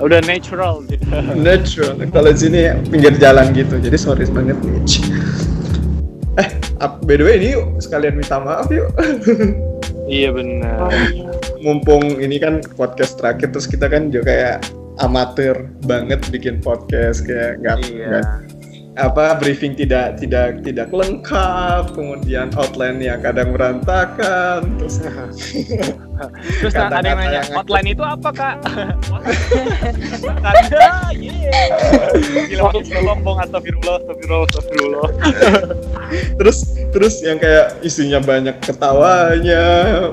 udah 0.01 0.19
natural 0.25 0.83
gitu. 0.91 1.05
Natural. 1.47 1.93
Kalau 2.11 2.29
di 2.33 2.39
sini 2.39 2.59
pinggir 2.91 3.15
jalan 3.21 3.53
gitu, 3.55 3.79
jadi 3.79 3.95
sorry 3.95 4.27
banget 4.27 4.57
nih. 4.59 4.81
Eh, 6.41 6.49
by 7.05 7.15
the 7.15 7.23
way 7.23 7.37
ini 7.39 7.55
yuk 7.55 7.77
sekalian 7.79 8.19
minta 8.19 8.41
maaf 8.41 8.67
yuk. 8.67 8.89
iya 10.11 10.33
benar. 10.33 10.91
Mumpung 11.63 12.19
ini 12.19 12.41
kan 12.41 12.59
podcast 12.75 13.21
terakhir 13.21 13.55
terus 13.55 13.69
kita 13.69 13.87
kan 13.87 14.11
juga 14.11 14.27
kayak 14.27 14.57
amatir 14.99 15.55
banget 15.83 16.21
bikin 16.29 16.59
podcast 16.59 17.25
kayak 17.25 17.57
nggak 17.59 17.77
Iya. 17.87 18.21
apa 18.93 19.41
briefing 19.41 19.73
tidak 19.73 20.21
tidak 20.21 20.61
tidak 20.61 20.93
lengkap 20.93 21.97
kemudian 21.97 22.53
outline 22.53 23.01
yang 23.01 23.17
kadang 23.19 23.49
berantakan 23.49 24.77
terus 24.77 25.01
Terus 26.61 26.77
ada 26.77 27.01
yang 27.01 27.17
nanya, 27.19 27.41
yang- 27.41 27.57
hotline 27.57 27.89
itu 27.89 27.99
apa 27.99 28.29
kak? 28.31 28.55
Tanda, 30.23 31.11
yeah. 31.11 31.67
Gila 32.53 32.69
makin 32.69 32.83
sombong, 32.85 33.37
astagfirullah, 33.43 33.95
astagfirullah, 33.99 34.45
astagfirullah. 34.47 35.09
terus 36.37 36.57
terus 36.93 37.25
yang 37.25 37.41
kayak 37.41 37.81
isinya 37.81 38.21
banyak 38.21 38.53
ketawanya 38.61 39.63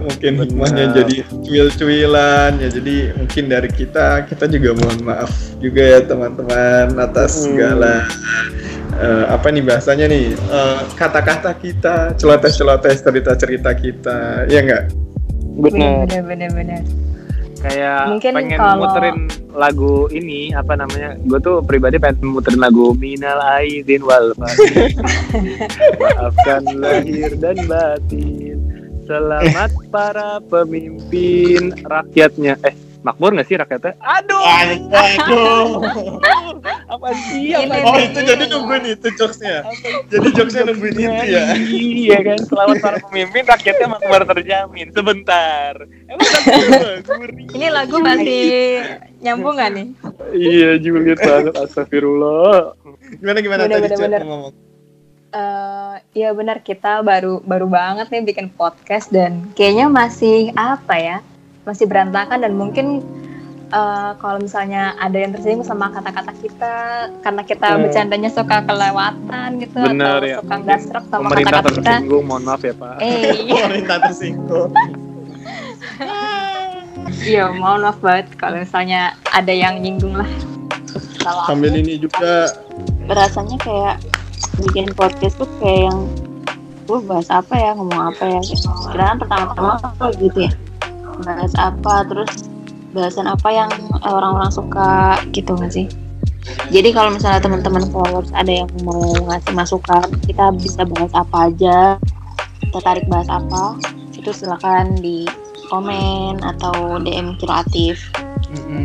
mungkin 0.01 0.33
Benar. 0.33 0.45
hikmahnya 0.49 0.85
jadi 0.97 1.17
cuil-cuilan 1.45 2.57
ya 2.57 2.69
jadi 2.73 2.97
mungkin 3.21 3.45
dari 3.47 3.69
kita 3.69 4.25
kita 4.25 4.49
juga 4.49 4.73
mohon 4.81 4.99
maaf 5.05 5.29
juga 5.61 5.83
ya 5.85 6.01
teman-teman 6.03 6.97
atas 6.97 7.31
Hmm. 7.37 7.45
segala 7.53 8.09
eh, 8.97 9.25
apa 9.29 9.47
nih 9.53 9.63
bahasanya 9.63 10.09
nih 10.09 10.33
eh, 10.33 10.79
kata-kata 10.97 11.53
kita 11.61 12.17
celoteh-celoteh 12.17 12.97
cerita-cerita 12.97 13.71
kita 13.77 14.49
ya 14.49 14.65
enggak 14.65 14.85
Bener. 15.61 16.09
bener 16.09 16.23
bener 16.25 16.51
bener 16.57 16.83
Kayak 17.61 18.01
Mungkin 18.09 18.33
pengen 18.33 18.57
kalau- 18.57 18.81
muterin 18.81 19.17
lagu 19.51 20.09
ini, 20.09 20.55
apa 20.55 20.73
namanya, 20.75 21.19
gue 21.21 21.39
tuh 21.39 21.61
pribadi 21.61 22.01
pengen 22.01 22.33
muterin 22.33 22.57
lagu 22.57 22.97
Minal 22.97 23.37
Aidin 23.59 24.01
wal. 24.01 24.33
Maafkan 26.01 26.65
lahir 26.73 27.37
dan 27.37 27.57
batin. 27.69 28.57
Selamat 29.05 29.75
para 29.91 30.39
pemimpin 30.41 31.75
rakyatnya. 31.83 32.55
Eh, 32.63 32.75
makmur 33.01 33.33
gak 33.33 33.47
sih 33.47 33.57
rakyatnya? 33.57 33.97
Aduh, 33.99 34.41
Aduh. 34.41 35.81
apa 36.91 37.09
sih? 37.25 37.55
Apa 37.55 37.75
Ini 37.75 37.87
Oh 37.87 37.97
sih? 37.97 38.07
itu 38.07 38.19
jadi 38.21 38.45
nungguin 38.47 38.85
itu 38.89 39.09
jokesnya. 39.15 39.65
Jadi 40.07 40.29
jokesnya 40.33 40.63
nungguin 40.69 40.95
itu 40.95 41.25
ya. 41.27 41.45
Iya 41.57 42.19
kan, 42.23 42.39
selamat 42.43 42.77
para 42.79 42.99
pemimpin 43.01 43.43
rakyatnya 43.43 43.87
makmur 43.89 44.23
terjamin. 44.27 44.89
Sebentar. 44.91 45.73
Ini 47.51 47.67
lagu 47.69 47.97
masih 47.99 48.45
nyambung 49.21 49.57
gak 49.57 49.71
nih 49.73 49.89
Iya, 50.31 50.71
Juliet 50.77 51.19
banget. 51.19 51.55
Astagfirullah. 51.57 52.77
Gimana 53.17 53.39
gimana 53.41 53.61
Bener, 53.65 53.77
tadi 53.81 53.89
bener, 53.89 54.01
bener. 54.01 54.21
ngomong? 54.23 54.53
Eh, 55.31 55.95
Iya 56.11 56.35
benar 56.35 56.59
kita 56.59 57.01
baru 57.01 57.39
baru 57.41 57.67
banget 57.67 58.11
nih 58.11 58.23
bikin 58.25 58.51
podcast 58.51 59.09
dan 59.09 59.47
kayaknya 59.55 59.87
masih 59.87 60.51
apa 60.53 60.99
ya 60.99 61.17
masih 61.71 61.87
berantakan 61.87 62.39
dan 62.39 62.53
mungkin 62.53 62.87
eh, 63.69 64.11
kalau 64.17 64.39
misalnya 64.39 64.99
ada 64.99 65.15
yang 65.15 65.31
tersinggung 65.31 65.63
sama 65.63 65.89
kata-kata 65.89 66.35
kita 66.35 66.75
karena 67.21 67.43
kita 67.43 67.67
Hmm. 67.69 67.81
bercandanya 67.81 68.27
suka 68.29 68.57
kelewatan 68.61 69.49
gitu 69.59 69.79
Bener, 69.79 70.19
atau 70.19 70.27
ya. 70.27 70.37
suka 70.41 70.55
nggak 70.59 70.79
serak 70.81 71.05
sama 71.07 71.23
Pemerintah 71.25 71.51
kata-kata 71.53 71.71
kita 71.71 71.87
tersinggung, 71.89 72.25
mohon 72.25 72.43
maaf 72.45 72.61
ya 72.61 72.75
Pak. 72.75 72.95
eh 72.99 73.31
iya, 73.47 73.63
Pemerintah 73.63 73.97
tersinggung. 74.03 74.71
iya 77.23 77.45
mohon 77.51 77.81
maaf 77.81 77.99
banget 78.01 78.27
kalau 78.35 78.57
misalnya 78.59 79.01
ada 79.29 79.53
yang 79.53 79.79
nyinggung 79.79 80.15
lah 80.15 80.29
kalau 81.19 81.41
aku- 81.41 81.51
Sambil 81.51 81.73
ini 81.75 81.95
juga 81.97 82.49
Berasanya 83.03 83.59
kayak 83.59 83.97
bikin 84.61 84.87
podcast 84.93 85.35
tuh 85.37 85.51
kayak 85.59 85.91
yang 85.91 85.99
gue 86.85 86.99
bahas 87.05 87.29
apa 87.29 87.55
ya 87.55 87.71
ngomong 87.73 88.03
apa 88.09 88.25
ya 88.29 88.41
kira 88.89 89.05
kan 89.05 89.17
pertama-tama 89.17 89.73
apa 89.81 90.05
gitu 90.17 90.39
ya 90.41 90.53
bahas 91.23 91.53
apa 91.57 92.07
terus 92.09 92.49
bahasan 92.91 93.31
apa 93.31 93.49
yang 93.49 93.71
orang-orang 94.03 94.51
suka 94.51 95.21
gitu 95.31 95.55
nggak 95.55 95.73
sih? 95.73 95.87
Jadi 96.73 96.91
kalau 96.97 97.15
misalnya 97.15 97.45
teman-teman 97.45 97.85
followers 97.93 98.33
ada 98.33 98.65
yang 98.65 98.71
mau 98.83 99.13
ngasih 99.29 99.53
masukan 99.55 100.07
kita 100.25 100.51
bisa 100.57 100.83
bahas 100.89 101.13
apa 101.13 101.53
aja 101.53 101.79
tertarik 102.73 103.05
bahas 103.11 103.29
apa 103.29 103.77
itu 104.17 104.31
silakan 104.33 105.01
di 105.01 105.25
komen 105.71 106.43
atau 106.43 106.99
DM 107.01 107.39
kreatif. 107.39 108.11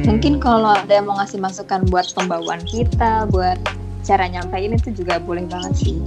Mungkin 0.06 0.38
kalau 0.38 0.78
ada 0.78 1.02
yang 1.02 1.10
mau 1.10 1.18
ngasih 1.18 1.42
masukan 1.42 1.82
buat 1.90 2.06
pembawaan 2.14 2.62
kita 2.64 3.26
buat 3.34 3.58
cara 4.06 4.30
nyampein 4.30 4.78
itu 4.78 4.94
juga 4.94 5.18
boleh 5.18 5.50
banget 5.50 5.74
sih. 5.82 5.98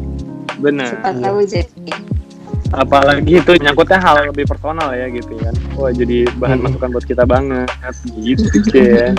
Benar. 0.59 0.91
siapa 0.91 1.14
tahu 1.22 1.39
jadi 1.47 1.95
Apalagi 2.69 3.41
itu 3.41 3.53
nyangkutnya 3.57 3.97
hal 3.97 4.29
lebih 4.29 4.45
personal 4.45 4.93
ya 4.93 5.09
gitu 5.09 5.33
kan. 5.41 5.55
Wah, 5.73 5.89
jadi 5.89 6.29
bahan 6.37 6.59
Hmm. 6.59 6.64
masukan 6.69 6.89
buat 6.93 7.07
kita 7.07 7.25
banget 7.25 7.69
gitu 8.19 8.45
kan. 8.75 9.14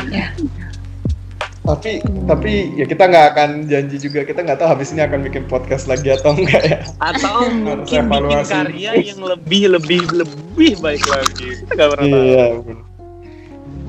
tapi 1.60 2.02
tapi 2.26 2.74
ya 2.74 2.89
kita 2.89 3.06
nggak 3.06 3.26
akan 3.30 3.50
janji 3.70 4.02
juga 4.02 4.26
kita 4.26 4.41
nggak 4.41 4.58
tahu 4.58 4.74
habis 4.74 4.89
ini 4.89 5.06
akan 5.06 5.22
bikin 5.22 5.45
podcast 5.45 5.86
lagi 5.86 6.10
atau 6.10 6.34
enggak 6.34 6.66
ya. 6.66 6.80
Atau 6.97 7.45
mungkin 7.54 8.10
bikin 8.10 8.41
karya 8.43 8.91
yang 8.97 9.22
lebih 9.22 9.78
lebih 9.78 10.02
lebih 10.10 10.82
baik 10.82 11.06
lagi. 11.06 11.62
Kita 11.62 11.72
nggak 11.74 11.89
pernah 11.93 12.08
tahu. 12.08 12.24
Iya. 12.26 12.45
bener. 12.58 12.78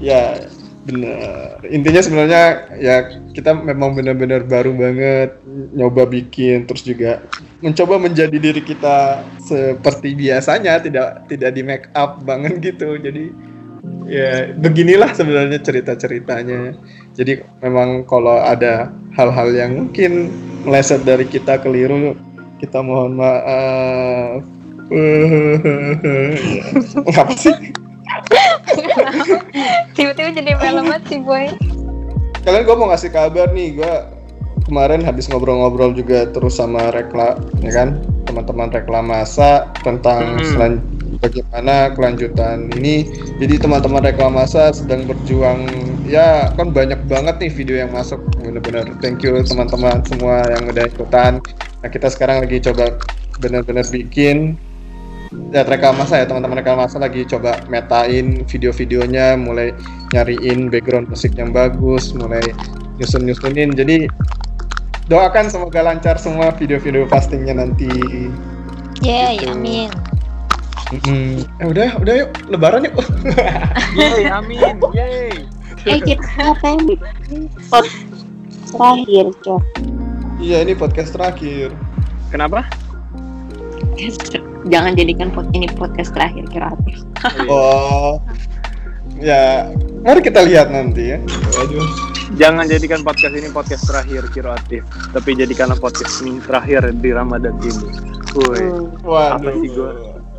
Ya 0.00 0.22
benar. 0.88 1.60
Intinya 1.68 2.00
sebenarnya 2.00 2.44
ya 2.80 2.96
kita 3.36 3.52
memang 3.52 3.92
benar-benar 3.92 4.48
baru 4.48 4.72
banget 4.72 5.36
nyoba 5.76 6.08
bikin 6.08 6.64
terus 6.64 6.82
juga 6.82 7.20
mencoba 7.60 8.00
menjadi 8.00 8.36
diri 8.40 8.64
kita 8.64 9.20
seperti 9.44 10.16
biasanya 10.16 10.80
tidak 10.80 11.28
tidak 11.28 11.50
di 11.52 11.62
make 11.62 11.86
up 11.92 12.24
banget 12.24 12.58
gitu. 12.64 12.96
Jadi 12.96 13.28
ya 14.08 14.56
beginilah 14.56 15.12
sebenarnya 15.12 15.60
cerita-ceritanya. 15.60 16.72
Jadi 17.12 17.44
memang 17.60 18.08
kalau 18.08 18.40
ada 18.40 18.88
hal-hal 19.14 19.52
yang 19.52 19.86
mungkin 19.86 20.32
meleset 20.64 21.04
dari 21.04 21.28
kita 21.28 21.60
keliru 21.60 22.16
kita 22.60 22.84
mohon 22.84 23.16
maaf. 23.16 24.44
Apa 27.20 27.34
sih? 27.36 27.50
tiba-tiba 30.00 30.30
jadi 30.32 30.52
banget 30.56 31.00
sih 31.12 31.20
boy. 31.20 31.52
Kalian 32.40 32.64
gue 32.64 32.76
mau 32.76 32.88
ngasih 32.88 33.12
kabar 33.12 33.52
nih. 33.52 33.76
Gue 33.76 33.94
kemarin 34.64 35.04
habis 35.04 35.28
ngobrol-ngobrol 35.28 35.92
juga 35.92 36.24
terus 36.32 36.56
sama 36.56 36.88
rekla 36.88 37.36
ya 37.60 37.68
kan? 37.68 38.00
Teman-teman 38.24 38.72
reklamasa 38.72 39.68
tentang 39.84 40.40
Hmm. 40.40 40.48
selan- 40.48 40.84
bagaimana 41.20 41.92
kelanjutan 41.92 42.72
ini. 42.80 43.04
Jadi 43.36 43.60
teman-teman 43.60 44.00
reklamasa 44.00 44.72
sedang 44.72 45.04
berjuang. 45.04 45.68
Ya 46.08 46.48
kan 46.56 46.72
banyak 46.72 47.04
banget 47.04 47.36
nih 47.36 47.52
video 47.52 47.76
yang 47.76 47.92
masuk. 47.92 48.24
Bener-bener 48.40 48.88
thank 49.04 49.20
you 49.20 49.36
teman-teman 49.44 50.00
semua 50.08 50.48
yang 50.48 50.64
udah 50.64 50.88
ikutan. 50.88 51.44
Nah 51.84 51.88
kita 51.92 52.08
sekarang 52.08 52.40
lagi 52.40 52.64
coba 52.64 52.96
bener-bener 53.36 53.84
bikin 53.84 54.56
ya 55.30 55.62
reklamasa 55.62 56.18
ya 56.18 56.26
teman-teman 56.26 56.58
reklamasa 56.58 56.98
lagi 56.98 57.22
coba 57.22 57.62
metain 57.70 58.42
video-videonya 58.50 59.38
mulai 59.38 59.70
nyariin 60.10 60.66
background 60.66 61.06
musik 61.06 61.38
yang 61.38 61.54
bagus 61.54 62.10
mulai 62.12 62.42
nyusun-nyusunin 62.98 63.70
jadi 63.70 64.10
doakan 65.06 65.46
semoga 65.46 65.82
lancar 65.82 66.18
semua 66.18 66.50
video-video 66.54 67.06
postingnya 67.06 67.54
nanti 67.56 67.90
Yeay, 69.00 69.40
Gitu. 69.40 69.48
amin. 69.54 69.88
Mm-mm. 70.90 71.46
eh 71.62 71.66
udah 71.70 71.88
udah 72.02 72.14
yuk 72.26 72.30
lebaran 72.50 72.84
yuk 72.84 72.98
Yeay, 73.98 74.26
amin. 74.26 74.58
Yeay. 74.92 75.46
Eh, 75.86 75.98
kita 76.02 76.26
ngapain 76.36 76.82
bikin 76.84 77.46
pot 77.70 77.86
terakhir, 78.68 79.30
Cok? 79.40 79.62
iya 80.36 80.60
ini 80.60 80.74
podcast 80.74 81.14
terakhir 81.14 81.70
Kenapa? 82.28 82.66
Jangan 84.68 84.92
jadikan 84.96 85.28
pot 85.32 85.48
ini 85.52 85.66
podcast 85.72 86.12
terakhir 86.14 86.44
kreatif. 86.52 86.96
oh 87.52 88.20
ya 89.20 89.68
mari 90.00 90.20
kita 90.24 90.40
lihat 90.48 90.72
nanti 90.72 91.12
ya 91.12 91.18
aduh 91.60 91.84
Jangan 92.38 92.70
jadikan 92.70 93.02
podcast 93.02 93.34
ini 93.34 93.50
podcast 93.50 93.90
terakhir 93.90 94.22
kreatif, 94.30 94.86
tapi 95.10 95.34
jadikanlah 95.34 95.74
podcast 95.74 96.22
ini 96.22 96.38
terakhir 96.38 96.86
di 97.02 97.10
Ramadan 97.10 97.58
ini. 97.58 97.90
Woi. 98.38 98.70
waduh 99.02 99.34
Apa 99.34 99.50
sih 99.58 99.68
gua? 99.74 99.90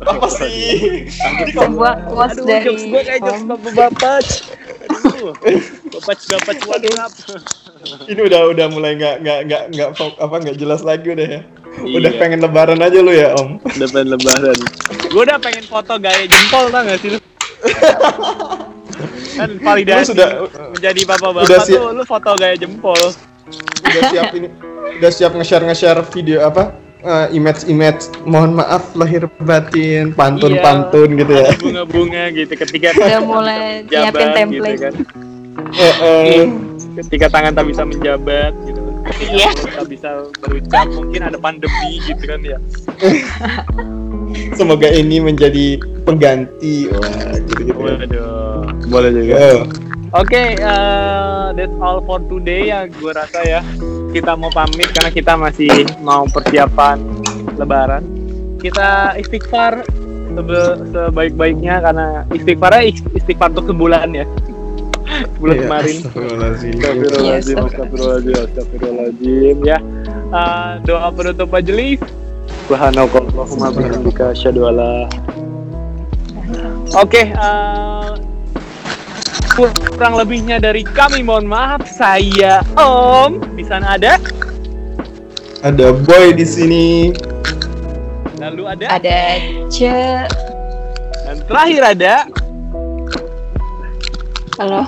apa 0.02 0.26
sih 0.34 1.06
sebuah 1.54 2.10
quotes 2.10 2.42
Aduh, 2.42 2.46
dari 2.48 2.64
jokes 2.66 2.84
gue 2.90 3.02
kayak 3.06 3.20
jokes 3.22 3.42
Om. 3.44 3.48
bapak-bapak. 3.54 4.24
Aduh, 5.14 5.30
bapak-bapak 5.94 6.56
WhatsApp. 6.66 7.12
ini 8.10 8.20
udah 8.24 8.40
udah 8.50 8.66
mulai 8.72 8.98
nggak 8.98 9.22
nggak 9.22 9.38
nggak 9.46 9.62
nggak 9.76 9.88
apa 10.18 10.34
nggak 10.42 10.56
jelas 10.58 10.82
lagi 10.82 11.12
udah 11.12 11.28
ya 11.28 11.40
udah 11.74 12.10
Iya. 12.10 12.18
pengen 12.18 12.40
lebaran 12.40 12.78
aja 12.78 12.98
lu 12.98 13.10
ya 13.10 13.32
om 13.34 13.56
Depan 13.72 14.04
lebaran. 14.06 14.58
Gue 15.04 15.22
udah 15.22 15.38
pengen 15.38 15.64
foto 15.64 15.96
gaya 15.96 16.22
jempol 16.22 16.68
tau 16.68 16.82
gak 16.82 16.98
sih 16.98 17.10
lu? 17.10 17.18
kan 19.32 19.50
validasi 19.58 20.02
Lu 20.02 20.10
sudah- 20.12 20.32
menjadi 20.70 21.00
bapak-bapak 21.06 21.42
udah 21.42 21.60
siap. 21.62 21.78
tuh 21.78 21.86
lu 21.90 22.02
foto 22.04 22.30
gaya 22.34 22.54
jempol. 22.54 23.00
udah 23.82 24.02
siap 24.08 24.26
ini 24.32 24.48
udah 24.94 25.10
siap 25.10 25.32
nge-share 25.32 25.64
nge-share 25.64 26.00
video 26.06 26.38
apa 26.42 26.72
eh, 26.98 27.26
image-image 27.32 28.00
mohon 28.22 28.54
maaf 28.54 28.92
lahir 28.94 29.24
batin 29.40 30.12
pantun-pantun 30.12 31.16
gitu 31.16 31.32
ya 31.34 31.50
bunga-bunga 31.54 32.30
gitu 32.30 32.52
ketika 32.54 32.94
udah 32.94 33.20
mulai 33.20 33.82
nyiapin 33.82 34.06
jaban 34.06 34.28
template 34.32 34.72
gitu 34.72 34.84
kan. 34.86 34.94
Eh, 35.74 35.94
eh. 35.98 36.44
ketika 37.02 37.26
tangan 37.28 37.52
tak 37.52 37.66
bisa 37.66 37.82
menjabat 37.82 38.52
gitu 38.62 38.80
Iya. 39.22 39.50
tak 39.54 39.86
bisa 39.86 40.08
berucap 40.38 40.86
mungkin 40.90 41.20
ada 41.22 41.38
pandemi 41.38 41.98
gitu 42.02 42.22
kan 42.22 42.40
ya 42.40 42.58
Semoga 44.56 44.88
ini 44.88 45.20
menjadi 45.20 45.76
pengganti. 46.04 46.88
Wah, 46.88 47.36
gitu-gitu. 47.42 47.76
ya. 47.76 47.94
Waduh, 48.00 48.64
boleh 48.88 49.10
juga 49.12 49.34
Oh. 49.36 49.62
Oke, 50.14 50.56
eh, 50.56 51.46
that's 51.52 51.76
all 51.80 52.00
for 52.00 52.20
today 52.22 52.68
ya. 52.68 52.84
Gue 52.86 53.12
rasa 53.12 53.40
ya 53.42 53.60
kita 54.12 54.32
mau 54.32 54.48
pamit 54.48 54.92
karena 54.92 55.08
kita 55.08 55.36
masih 55.36 55.72
mau 56.00 56.28
persiapan 56.28 57.00
Lebaran. 57.56 58.04
Kita 58.56 59.16
istighfar 59.16 59.84
sebe- 60.30 60.80
sebaik-baiknya 60.86 61.80
karena 61.80 62.06
istighfarnya 62.28 62.82
is- 62.86 63.04
istighfar 63.14 63.52
untuk 63.52 63.68
sebulan 63.68 64.12
ya. 64.12 64.24
Bulan 65.36 65.54
Iya, 65.54 65.62
kemarin. 65.64 65.96
astagfirullahaladzim. 65.98 66.72
Astagfirullahaladzim, 66.72 67.56
Yes, 67.56 67.66
astagfirullahaladzim, 67.66 68.36
astagfirullahaladzim 68.46 69.56
ya. 69.62 69.78
Eh, 70.32 70.70
doa 70.82 71.08
penutup 71.10 71.48
majelis. 71.50 71.98
Subhanakallahumma 72.64 73.68
bihamdika 73.70 74.32
asyhadu 74.32 74.60
an 74.64 74.74
la 74.80 74.92
Oke, 76.94 77.28
eh, 77.28 78.08
kurang 79.52 80.14
lebihnya 80.16 80.56
dari 80.56 80.84
kami 80.84 81.20
mohon 81.20 81.44
maaf. 81.44 81.84
Saya 81.86 82.60
Om, 82.76 83.40
di 83.56 83.64
sana 83.64 83.96
ada, 83.96 84.16
Ada 85.62 85.92
boy 85.94 86.32
di 86.32 86.44
sini. 86.44 86.88
lalu 88.36 88.66
ada, 88.66 88.98
Ada 88.98 89.20
ce 89.70 90.26
dan 91.24 91.36
terakhir 91.46 91.82
ada. 91.86 92.14
Halo. 94.60 94.84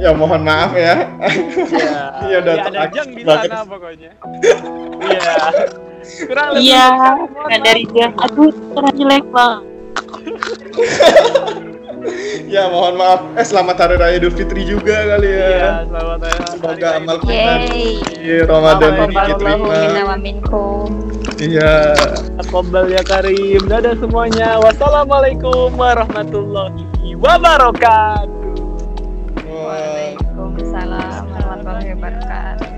Ya 0.00 0.10
mohon 0.16 0.40
maaf 0.44 0.72
ya. 0.72 1.04
Ya, 1.68 2.00
Iya, 2.24 2.36
udah 2.44 2.54
ya, 2.56 2.62
ada 2.64 2.70
teraktif 2.72 3.04
Jeng 3.04 3.10
di 3.12 3.22
sana 3.24 3.64
pokoknya. 3.68 4.10
Iya. 5.04 5.36
Kurang 6.24 6.48
lebih. 6.56 6.64
Iya, 6.64 6.88
dari 7.60 7.82
dia. 7.92 8.08
Aduh, 8.16 8.48
suara 8.72 8.90
jelek 8.96 9.24
banget. 9.28 9.62
ya 12.54 12.68
mohon 12.68 12.94
maaf. 13.00 13.20
Eh 13.36 13.46
selamat 13.46 13.76
hari 13.80 13.94
raya 14.00 14.14
Idul 14.20 14.34
Fitri 14.34 14.64
juga 14.64 15.16
kali 15.16 15.30
ya. 15.30 15.48
Iya, 15.48 15.70
selamat 15.88 16.18
hari 16.20 16.38
Semoga 16.54 16.88
raya 16.88 16.88
amal 16.96 17.16
Idul 17.20 17.24
kita 17.24 17.52
di 17.68 17.86
Ramadan 18.44 18.92
ini 18.94 19.16
diterima. 19.28 19.74
Iya. 21.40 21.74
Taqabbal 22.40 22.86
ya 22.92 23.02
Karim. 23.02 23.62
Dadah 23.66 23.94
semuanya. 23.98 24.60
Wassalamualaikum 24.62 25.74
warahmatullahi 25.74 27.16
wabarakatuh. 27.18 28.32
Waalaikumsalam 29.44 31.22
warahmatullahi 31.32 31.88
wabarakatuh. 31.96 32.73